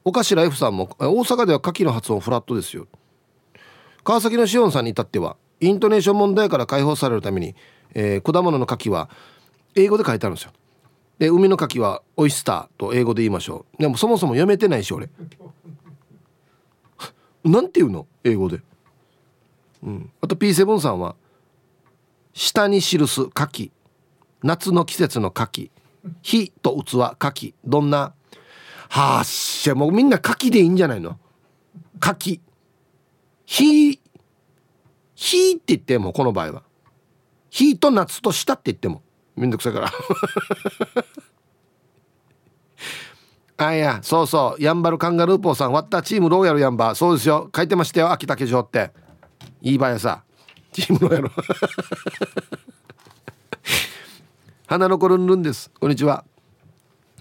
[0.06, 2.88] 岡ラ F さんも大阪では牡蠣の発音フラットですよ。
[4.04, 7.56] 川崎のしおんさんに至ってはイントネーション問題から解放されるために、
[7.94, 9.10] えー、果物の牡蠣は
[9.76, 10.52] 英語で書いてあるんですよ。
[11.20, 13.82] で海の牡蠣はオイスターと英語で言いましょう。
[13.82, 15.10] でもそもそも読めてないし俺。
[17.44, 18.08] なんて言うの？
[18.24, 18.62] 英語で。
[19.84, 21.16] うん、あと P7 さんは
[22.34, 23.72] 下に記す牡蠣
[24.42, 25.72] 夏の季節の牡蠣
[26.22, 28.14] 火と器牡蠣どんな
[28.90, 31.18] はっしゃもうみんな牡蠣でいいんじゃないの？
[32.02, 32.40] 牡蠣
[33.46, 34.00] 火
[35.16, 36.64] 火って言ってもこの場合は。
[37.50, 39.02] 火と夏と下って言っても。
[39.36, 39.92] めんどくさいから。
[43.66, 44.64] あいやそうそう。
[44.64, 47.50] ヤンバルカンガルーポーさん割ったチームローヤルヤンバーそうですよ。
[47.56, 48.12] 書いてましたよ。
[48.12, 48.92] 秋竹城って。
[49.64, 50.24] いい場合さ。
[50.74, 51.32] チームのやろ。
[54.68, 55.72] 花の子ルンルンです。
[55.80, 56.26] こんにちは。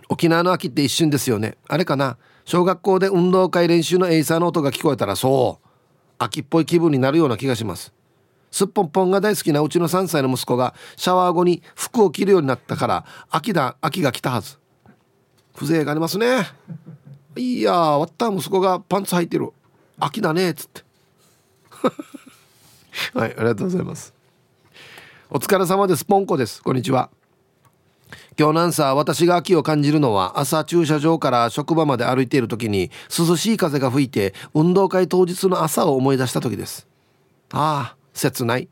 [0.08, 1.56] 沖縄の秋って一瞬ですよね。
[1.68, 2.18] あれかな。
[2.44, 5.68] 小学校で運動会練習のエイサーの音が聞こえたらそう。
[6.18, 7.92] 秋っぽい気分になるような気がします。
[8.50, 14.58] すっぽんぽんが大好きなうちの3歳の息子がシャワー後に服を着るようになったから秋だ秋が来たはず。
[15.54, 16.38] 風情がありますね。
[17.36, 19.52] いやー割った息子がパンツ履いてる。
[20.00, 20.82] 秋だねっつって。
[23.14, 24.14] はいありがとうございます。
[25.30, 26.04] お疲れ様です。
[26.04, 26.62] ポンコです。
[26.62, 27.10] こんにちは。
[28.38, 36.86] 今日なんさ私が秋を感じるのは朝駐車場から職場まで歩いている時に涼しい風が吹いて運動会当日の朝を思い出した時です。
[37.52, 38.68] ああ切ない。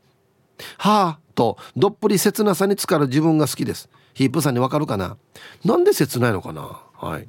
[0.77, 3.89] はあとどっぷり切なさに浸かる自分が好きです。
[4.13, 5.17] ヒープさんにわかるかな？
[5.65, 6.79] なんで切ないのかな？
[6.97, 7.27] はい。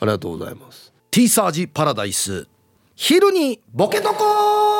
[0.00, 0.92] ありがとうございます。
[1.10, 2.46] ティーサージパラダイス。
[2.94, 4.71] 昼にボケとこ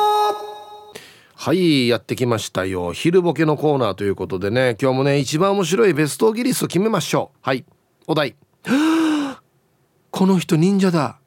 [1.45, 2.93] はいやってきましたよ。
[2.93, 4.77] 昼ボケのコーナーということでね。
[4.81, 7.37] 今日もね一番面白いベストギリスを決めましょう。
[7.41, 7.65] はい。
[8.07, 8.37] お題。
[10.09, 11.19] この人忍者だ。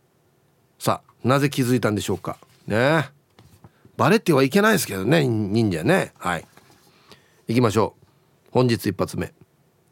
[0.79, 2.39] さあなぜ気づいたんでしょうか。
[2.67, 3.11] ね。
[3.99, 6.14] バレてはいけないですけどね忍者ね。
[6.17, 6.47] はい。
[7.49, 8.49] 行きましょう。
[8.53, 9.35] 本日一発目。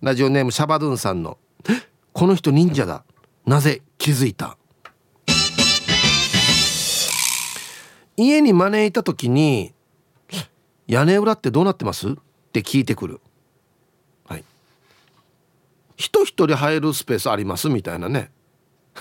[0.01, 1.37] ラジオネームシャバドゥンさんの
[2.15, 3.05] 「この人忍者だ。
[3.45, 4.57] なぜ気づいた?」
[8.17, 9.74] 家に招いた時に
[10.87, 12.11] 屋根裏ってどうなってます？
[12.11, 12.13] っ
[12.53, 13.21] て聞いてくる。
[14.27, 14.45] はい
[15.97, 17.69] 人一人入るスペースあります？
[17.69, 18.31] みたいなね。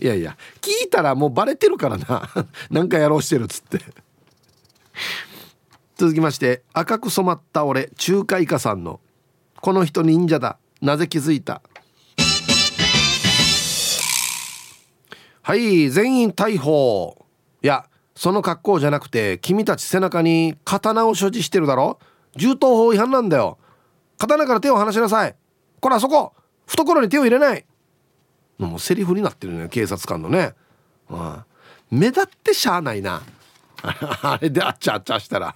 [0.00, 0.36] いやいや。
[0.60, 2.28] 聞いたらもうバレてるからな。
[2.70, 3.80] なんかやろうしてるっつって。
[5.96, 9.00] 続きまして赤く染まった俺中華イカさんの
[9.60, 10.58] 「この人忍者だ。
[10.80, 11.60] なぜ気づいた?」
[15.42, 15.90] はい。
[15.90, 17.26] 全員逮捕。
[17.62, 17.88] いや
[18.18, 22.00] その格好じゃなくて君たち背中に刀を所持してるだろ？
[22.34, 23.58] 銃刀法違反なんだよ。
[24.18, 25.36] 刀から手を離しなさい。
[25.78, 26.32] こらそこ。
[26.66, 27.64] 懐に手を入れない。
[28.58, 30.54] もうセリフになってるね警察官のね、
[31.08, 31.44] うん、
[31.92, 33.22] 目立ってしゃあないな。
[33.86, 35.54] あれであっちゃあっちゃしたら。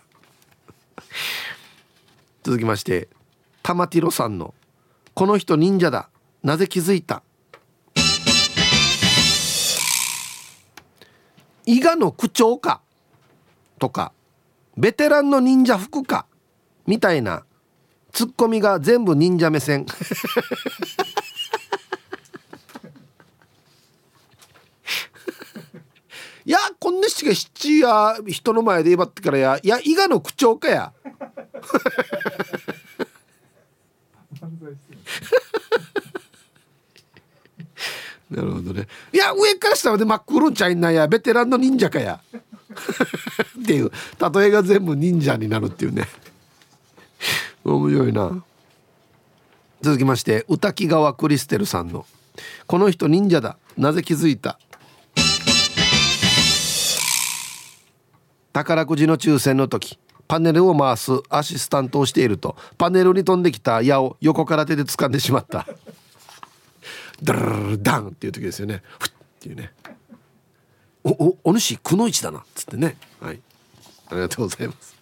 [2.45, 3.09] 続きまして
[3.65, 4.55] 玉ティロさんの
[5.15, 6.11] 「この人忍者だ。
[6.45, 7.25] なぜ気づいた?」
[11.67, 12.81] 伊賀の区長か？
[13.79, 14.13] とか
[14.77, 16.27] ベテランの忍者服か？
[16.87, 17.45] みたいな
[18.13, 19.87] ツッコミが全部忍者目線。
[26.45, 29.61] いやこんなしが七や人の前で言えばってからや。
[29.63, 30.93] いや伊賀の区長かや。
[38.33, 38.87] なるほどね。
[39.12, 42.20] いや上から下まで真っ黒ちゃいなやベテランの忍者かや。
[43.61, 43.93] っていう。
[44.33, 46.09] 例えが全部忍者になるっていうね。
[47.64, 48.43] 面白いな。
[49.83, 52.07] 続きまして宇滝川クリステルさんの
[52.66, 53.59] 「この人忍者だ。
[53.76, 54.59] なぜ気づいた?」
[58.53, 65.66] 宝くじの抽選の時パネルを回すアシスタントをしているとパネルに飛んできた矢を横から手で掴んでしまった。
[67.23, 68.83] ダララダンっていう時ですよね。
[68.99, 69.73] ふっていうね。
[71.05, 72.41] おおお主くのいちだな。
[72.41, 72.97] っつってね。
[73.20, 73.41] はい。
[74.09, 74.97] ありがとうございます。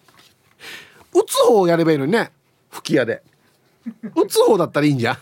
[1.13, 2.31] 打つ方をやればいいのにね。
[2.69, 3.23] 吹き矢で。
[4.15, 5.19] 打つ方だったらいいんじゃ。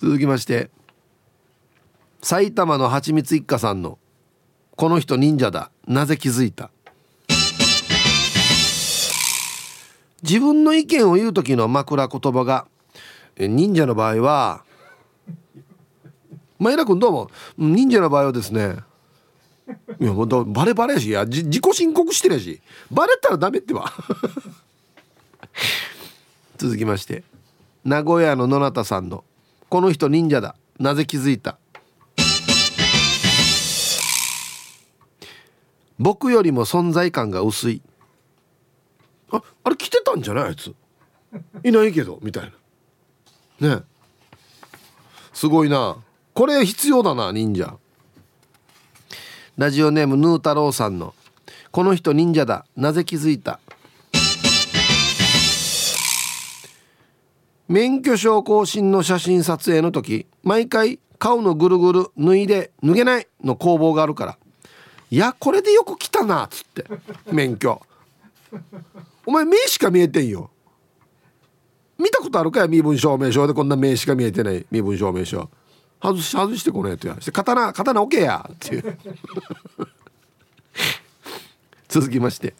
[0.00, 0.70] 続きまして。
[2.22, 3.98] 埼玉のはちみつ一家さんの
[4.76, 5.70] 「この人忍者だ。
[5.86, 6.70] なぜ気づいた?」
[10.22, 12.66] 自分の意見を言う時の枕言葉が
[13.38, 14.64] 忍者の場合は
[16.58, 18.78] 前田君どうも忍者の場合はですね。
[20.00, 22.60] いやバレバレやしいや自己申告してるやし。
[22.90, 23.92] バレたらダメってば。
[26.58, 27.22] 続きまして。
[27.84, 29.24] 名古屋の野中さんの
[29.70, 30.56] 「この人忍者だ。
[30.80, 31.58] なぜ気づいた?」
[35.98, 37.82] 僕よりも存在感が薄い。
[39.30, 40.74] ああれ来てたんじゃないあいつ？
[41.64, 42.52] いないけどみたい
[43.60, 43.76] な。
[43.76, 43.82] ね
[45.32, 45.96] すごいな
[46.38, 47.78] これ必要だな忍者。
[49.56, 51.12] ラジオネームヌー太郎さんの
[51.72, 52.64] 「この人忍者だ。
[52.76, 53.58] なぜ気づいた?」
[57.66, 64.38] 免許証更新の写真撮影の時毎回顔のぐるぐる脱いで脱げないの攻防があるから。
[65.10, 66.84] いやこれでよく来たなっつって。
[67.32, 67.82] 免許。
[69.26, 70.50] お前名しか見えてんよ。
[71.98, 75.50] 見たことあるかや身分証明書でこんな名しか見えてない身分証明書。
[76.00, 77.16] 外し外してこのやつや。
[77.20, 78.48] して刀刀置けや。
[78.52, 78.98] っていう。
[81.88, 82.54] 続きまして。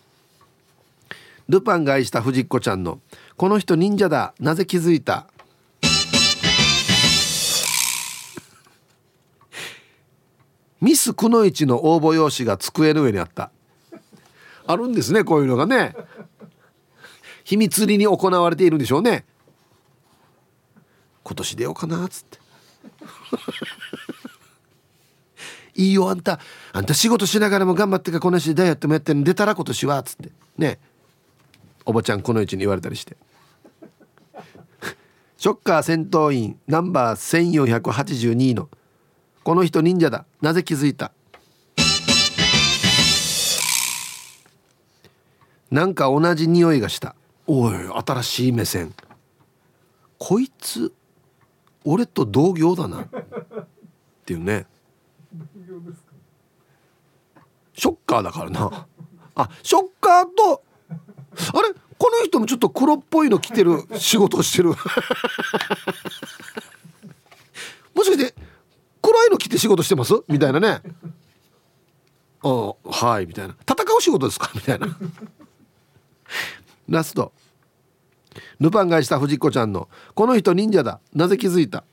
[1.48, 3.00] ルパンが愛した藤子ちゃんの
[3.38, 4.34] 「この人忍者だ。
[4.38, 5.26] なぜ気づいた?」
[10.80, 13.50] ミスくのいちの応募用紙が机の上にあった。
[14.66, 15.96] あるんですねこういうのがね。
[17.44, 19.24] 秘密裏に行われているんでしょうね。
[21.24, 22.38] 今年出ようかなっつって。
[25.74, 26.40] いいよあんた。
[26.72, 30.30] あんた仕事しながらも頑張ってかこのしダイエットもやってん出たら今年はっつって。
[30.56, 30.80] ね
[31.84, 33.16] おばちゃんこの位置に言われたりして。
[35.38, 38.68] ショッカー戦闘員ナンバー1482の。
[39.44, 40.26] この人忍者だ。
[40.42, 41.12] なぜ気づいた？
[45.70, 47.14] なんか同じ匂いがした。
[47.46, 48.94] おい新しい目線。
[50.18, 50.92] こいつ
[51.84, 53.02] 俺と同業だな。
[53.02, 53.08] っ
[54.24, 54.66] ていうね。
[57.74, 58.86] ショッカーだからな。
[59.34, 60.62] あショッカーと
[61.54, 61.72] あれ？
[61.98, 64.70] この人もちょっと黒っぽいの着てる仕事してる。
[67.94, 68.34] もしかして
[69.02, 70.14] 黒いの着て仕事してます？
[70.28, 70.82] みたいなね。
[72.42, 73.56] あはいみたいな。
[73.68, 74.50] 戦う仕事ですか？
[74.54, 74.86] みたいな。
[76.88, 77.32] ラスト。
[78.60, 81.00] ルパンがした藤子ちゃんの「この人忍者だ。
[81.14, 81.84] なぜ気づいた?」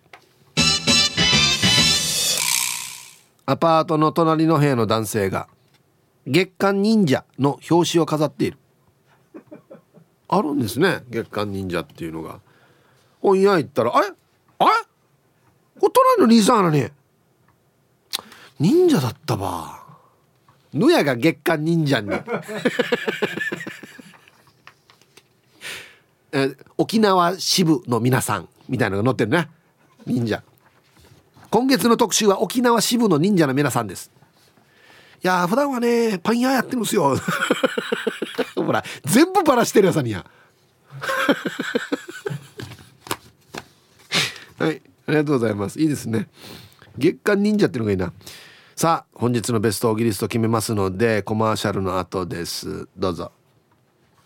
[3.47, 5.47] アパートの隣の部屋の男性が
[6.25, 8.57] 「月刊忍者」の表紙を飾っている。
[10.27, 12.39] あるんですね月刊忍者っていうのが。
[13.21, 14.07] 本屋行ったら「あれ？
[14.59, 14.71] あれ？
[15.81, 16.87] お隣の兄さんなに。
[18.59, 19.83] 忍者だったば」
[20.73, 22.09] ぬやが月刊忍者に
[26.37, 29.47] え沖縄支部の皆さんみたいなのが載ってるね
[30.05, 30.43] 忍者。
[31.49, 34.11] 今月の特集は沖縄支部の忍者の皆さんです。
[35.23, 37.15] いや普段はねパン屋やってるんですよ。
[38.55, 40.25] ほら全部バラしてるやさにや。
[44.59, 45.79] はいありがとうございます。
[45.79, 46.27] いいですね。
[46.97, 48.11] 月刊忍者っていうのがいいな。
[48.75, 52.89] さあ本日のベストオギリスト決めますのでコマーシャルの後です。
[52.97, 53.31] どうぞ。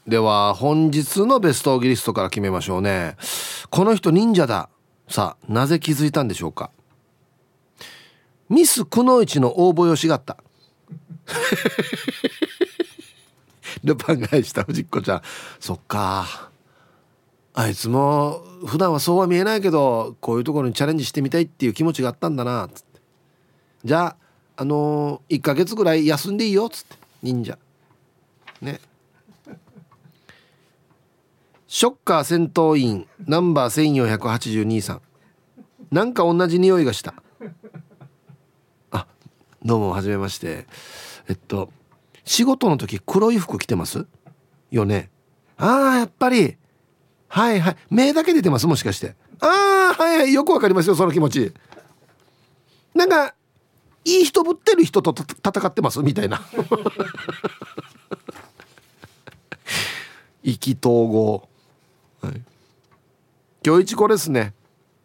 [0.10, 3.16] では本日のベストオギリストから決めましょうね。
[3.70, 4.68] この人忍者だ。
[5.07, 6.72] さあなぜ気づいたんでしょうか？
[8.49, 10.38] ミスくのいちの応募よしがった。
[13.84, 15.22] ルパン返した藤子ちゃん。
[15.60, 16.49] そっか。
[17.53, 22.68] あいつも普段はそうは見えないけどこういうところにチャレンジしてみたいっていう気持ちがあったんだな。
[22.74, 22.99] つって
[23.86, 26.66] じゃああのー、1ヶ月ぐらい休んでいいよ。
[26.66, 26.97] っつって。
[27.22, 27.60] 忍者。
[28.62, 28.82] ね。
[31.72, 35.02] ショッカー戦闘員ナンバー1482さん。
[35.92, 37.14] なんか同じ匂いがした。
[38.90, 39.06] あ
[39.64, 40.66] どうもはじめまして。
[41.30, 41.70] えっと
[42.26, 44.08] 仕事の時黒い服着てます？
[44.72, 45.12] よね。
[45.58, 46.58] ああやっぱり。
[47.28, 47.76] はいはい。
[47.92, 49.16] 目だけ出てますもしかして。
[49.40, 50.34] ああはいはい。
[50.34, 51.54] よくわかりますよその気持ち。
[52.96, 53.36] なんか
[54.06, 56.02] いい人ぶってる人と戦ってます？
[56.02, 56.42] みたいな。
[60.42, 61.49] 意気投合、
[63.66, 64.53] 今日一これですね。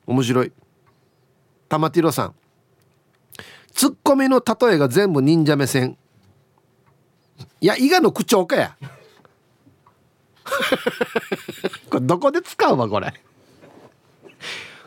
[0.06, 0.52] 面白い。
[1.68, 2.34] 玉ティロさん。
[3.72, 5.98] ツッコミの例えが全部忍者目線。
[7.60, 8.76] いや伊賀の口調かや。
[11.90, 13.12] これどこで使うわこれ。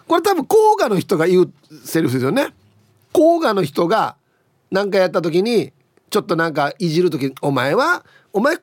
[0.08, 1.54] これ多分甲賀の人が言う
[1.84, 2.54] セリフですよね。
[3.12, 4.16] 甲賀の人が
[4.72, 5.74] 何かやった時に
[6.10, 8.58] ちょっとなんかいじる時お前はお前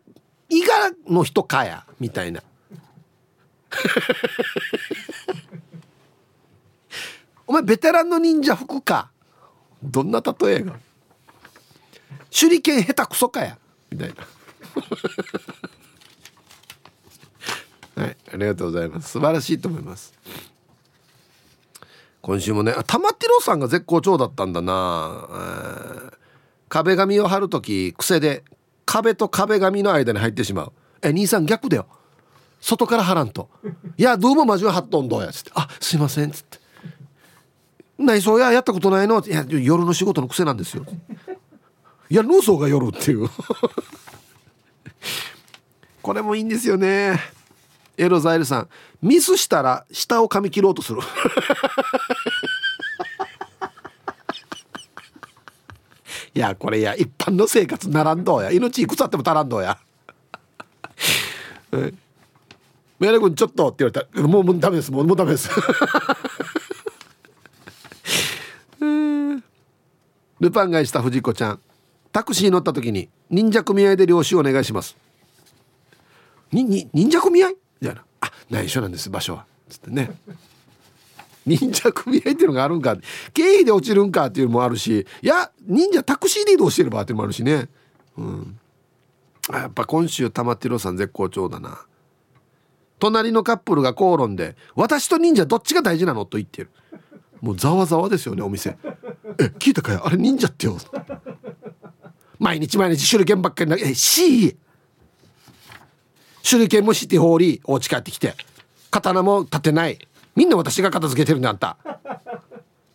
[0.48, 2.42] 伊賀の人かやみたいな。
[7.46, 9.10] お前ベテランの忍者服か？
[9.82, 10.74] どんな例えが？
[12.30, 13.58] 手裏剣下手くそかや？
[13.90, 14.14] みたいな。
[18.02, 19.10] はいありがとうございます。
[19.10, 20.12] 素晴らしいと思います。
[22.22, 26.10] 今週もね玉ティロさんが絶好調だったんだな、
[26.68, 28.42] 壁紙を貼る時癖で
[28.86, 30.72] 壁と壁紙の間に入ってしまう。
[31.02, 31.86] え兄さん逆だよ。
[32.64, 33.50] 外から貼らんと
[33.98, 36.58] 「いやどうもマジは貼っとんどや」つって「あすいません」つって
[38.00, 40.86] 「内装ややったことないの?」いや夜の仕事の癖なんですよ」
[42.08, 43.28] いや農村が夜っていう。
[46.00, 47.18] これもいいんですよね。
[47.96, 48.68] エロザイルさん。
[49.00, 51.00] ミスしたら下を噛み切ろうとする。
[56.34, 58.50] いやこれや一般の生活ならんどうや。
[58.50, 59.78] 命いくつあっても足らんどうや。
[63.04, 64.90] メレ君ちょっとって言われたらもうもうダメです。
[64.90, 65.50] もうもうダメです。
[70.40, 71.60] ルパンがした藤子ちゃん。
[72.12, 74.96] タクシー乗った時に忍者組合で領収お願いします。
[76.52, 77.48] にに忍者組合？
[77.48, 80.10] みたいな「あ内緒なんです場所は」つってね。
[81.46, 82.96] 忍者組合っていうのがあるんか。
[83.34, 85.06] 経費で落ちるんかっていうのもあるし。
[85.22, 87.68] いや忍者タクシーで移動してればっていうのもあるしね。
[88.16, 88.58] うん。
[89.52, 91.84] やっぱ今週玉ティロさん絶好調だな。
[92.98, 96.70] 隣のカップルが口論で「私と忍者どっちが大事なの?」と言ってる。
[97.40, 98.78] もうざわざわですよねお店
[99.38, 100.78] え聞いたかよあれ忍者ってよ。
[102.38, 104.56] 毎日毎日手裏剣ばっかりなえ C
[106.42, 108.34] 手裏剣もして放りお家帰ってきて
[108.90, 109.98] 刀も立てない。
[110.36, 111.76] みんな私が片付けてるんだあんた。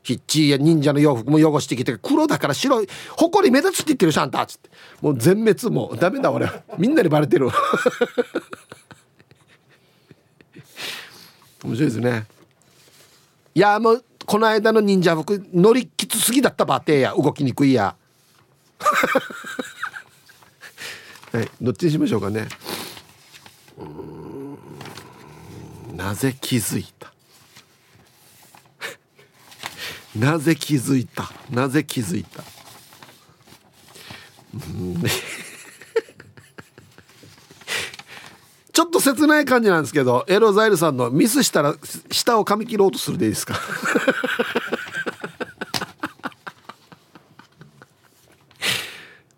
[0.01, 2.87] ヒッチーや忍者の洋服も汚してきて黒だから白い。
[3.17, 4.41] 埃目立つって言ってるしあんた。
[4.41, 4.69] っつって。
[5.01, 7.49] もう全滅もうダメだ俺みんなにバレてる
[11.63, 12.25] 面白いですね。
[13.55, 17.95] いやもうこの間の忍者服乗りきつすぎだったバテや動きにくいや。
[21.31, 22.47] はいどっちにしましょうかね。
[23.77, 24.57] うん
[25.97, 27.11] なぜ気づいた？
[30.15, 31.29] なぜ気づいた？
[31.49, 32.43] なぜ気づいた？
[34.53, 35.03] うん
[38.79, 41.75] ちょっと切ない感じなんですけどエロザイルさんのミスしたら
[42.09, 43.55] 舌を噛み切ろうとするでいいですか？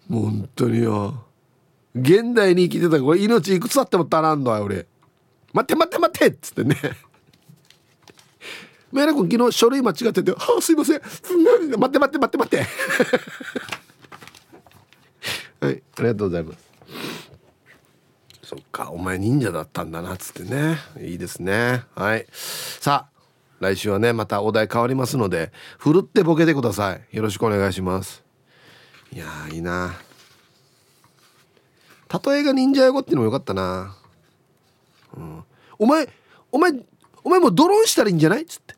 [0.08, 1.26] 本当によ。
[1.96, 4.86] 現代に生きてたこれ命いくつあっても足らんのよ俺。
[5.54, 6.36] 待って待って待って!
[6.36, 6.78] っつってね。
[8.92, 11.02] メラ君昨日書類間違ってて「はあすいません。
[11.02, 11.12] 待
[11.88, 12.68] って待って待って待って」
[15.66, 16.71] はいありがとうございます。
[18.52, 20.78] そっかお前忍者だったんだなっつってね。
[21.00, 21.86] いいですね。
[21.96, 22.28] はい。
[22.34, 23.12] さあ
[23.62, 27.08] 来週はねまたお題変わりますのでふるってボケてください。
[27.16, 28.26] よろしくお願いします。
[29.14, 29.94] いやいいな。
[32.26, 33.96] 例えが忍者英語っていうのもよかったな、
[35.16, 35.44] うん、
[35.80, 36.10] お前
[36.52, 36.74] お前
[37.24, 38.42] お前もドローンしたらいいんじゃない？
[38.42, 38.76] っつって。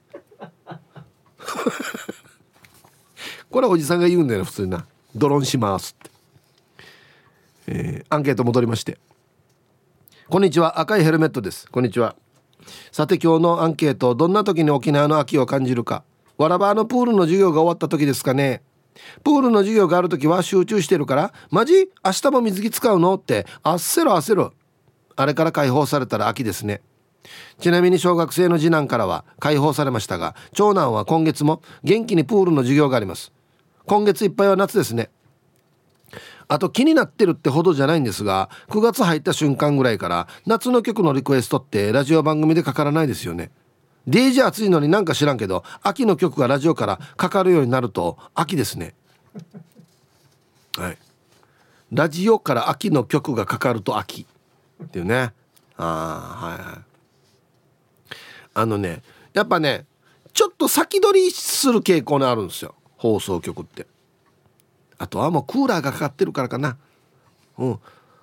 [3.49, 4.86] これはおじさんが言うんだよね普通にな。
[5.15, 6.11] ドローンしますって、
[7.65, 8.99] えー、アンケート戻りまして。
[10.30, 10.80] こんにちは。
[10.80, 11.69] 赤いヘルメットです。
[11.69, 12.15] こんにちは。
[12.93, 16.05] さて今日のアンケートどんな時に沖縄の秋を感じるか。
[16.38, 18.63] わらばのプールの授業が終わった時ですかね。
[19.24, 21.74] プールの授業がある時は集中してるからマジ？
[22.05, 23.15] 明日も水着使うの？
[23.15, 24.51] って焦る焦る
[25.17, 26.82] あれから解放されたら秋ですね。
[27.59, 33.34] ちなみに小学生の次男からは解放されましたが長男は今月も元気にプールの授業があります。
[33.86, 35.09] 今月いっぱいは夏ですね。
[36.47, 43.51] あと気になってるってほどじゃないんですが9月入った瞬間ぐらいから夏の曲のリクエストってラジオ番組でかからないですよね。
[44.07, 48.95] DJ 暑いのになんか知らんけど秋の曲がラジオからかかるようになると秋ですね。
[50.77, 50.97] はい。
[51.91, 54.25] ラジオから秋の曲がかかると秋。
[54.83, 55.31] っていうね。
[55.77, 56.93] ああはいはい。
[58.55, 59.01] あのね
[59.33, 59.85] やっぱね
[60.33, 62.75] ちょっと先取りする傾向にあるんですよ。
[62.97, 63.87] 放送局って。
[65.04, 66.78] あとはもうクーラーがかかってるからかな。
[67.58, 67.80] うん。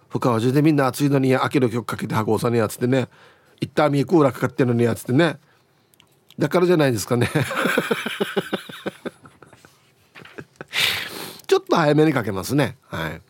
[0.09, 3.09] 深川中でみんな暑いのに秋の曲かけて箱押さにやつってね。
[3.61, 5.39] 一旦みクーラーかかってるのにやつってね。
[6.39, 7.29] だからじゃないですかね。
[11.47, 12.79] ちょっと早めにかけますね。
[12.89, 13.21] はい。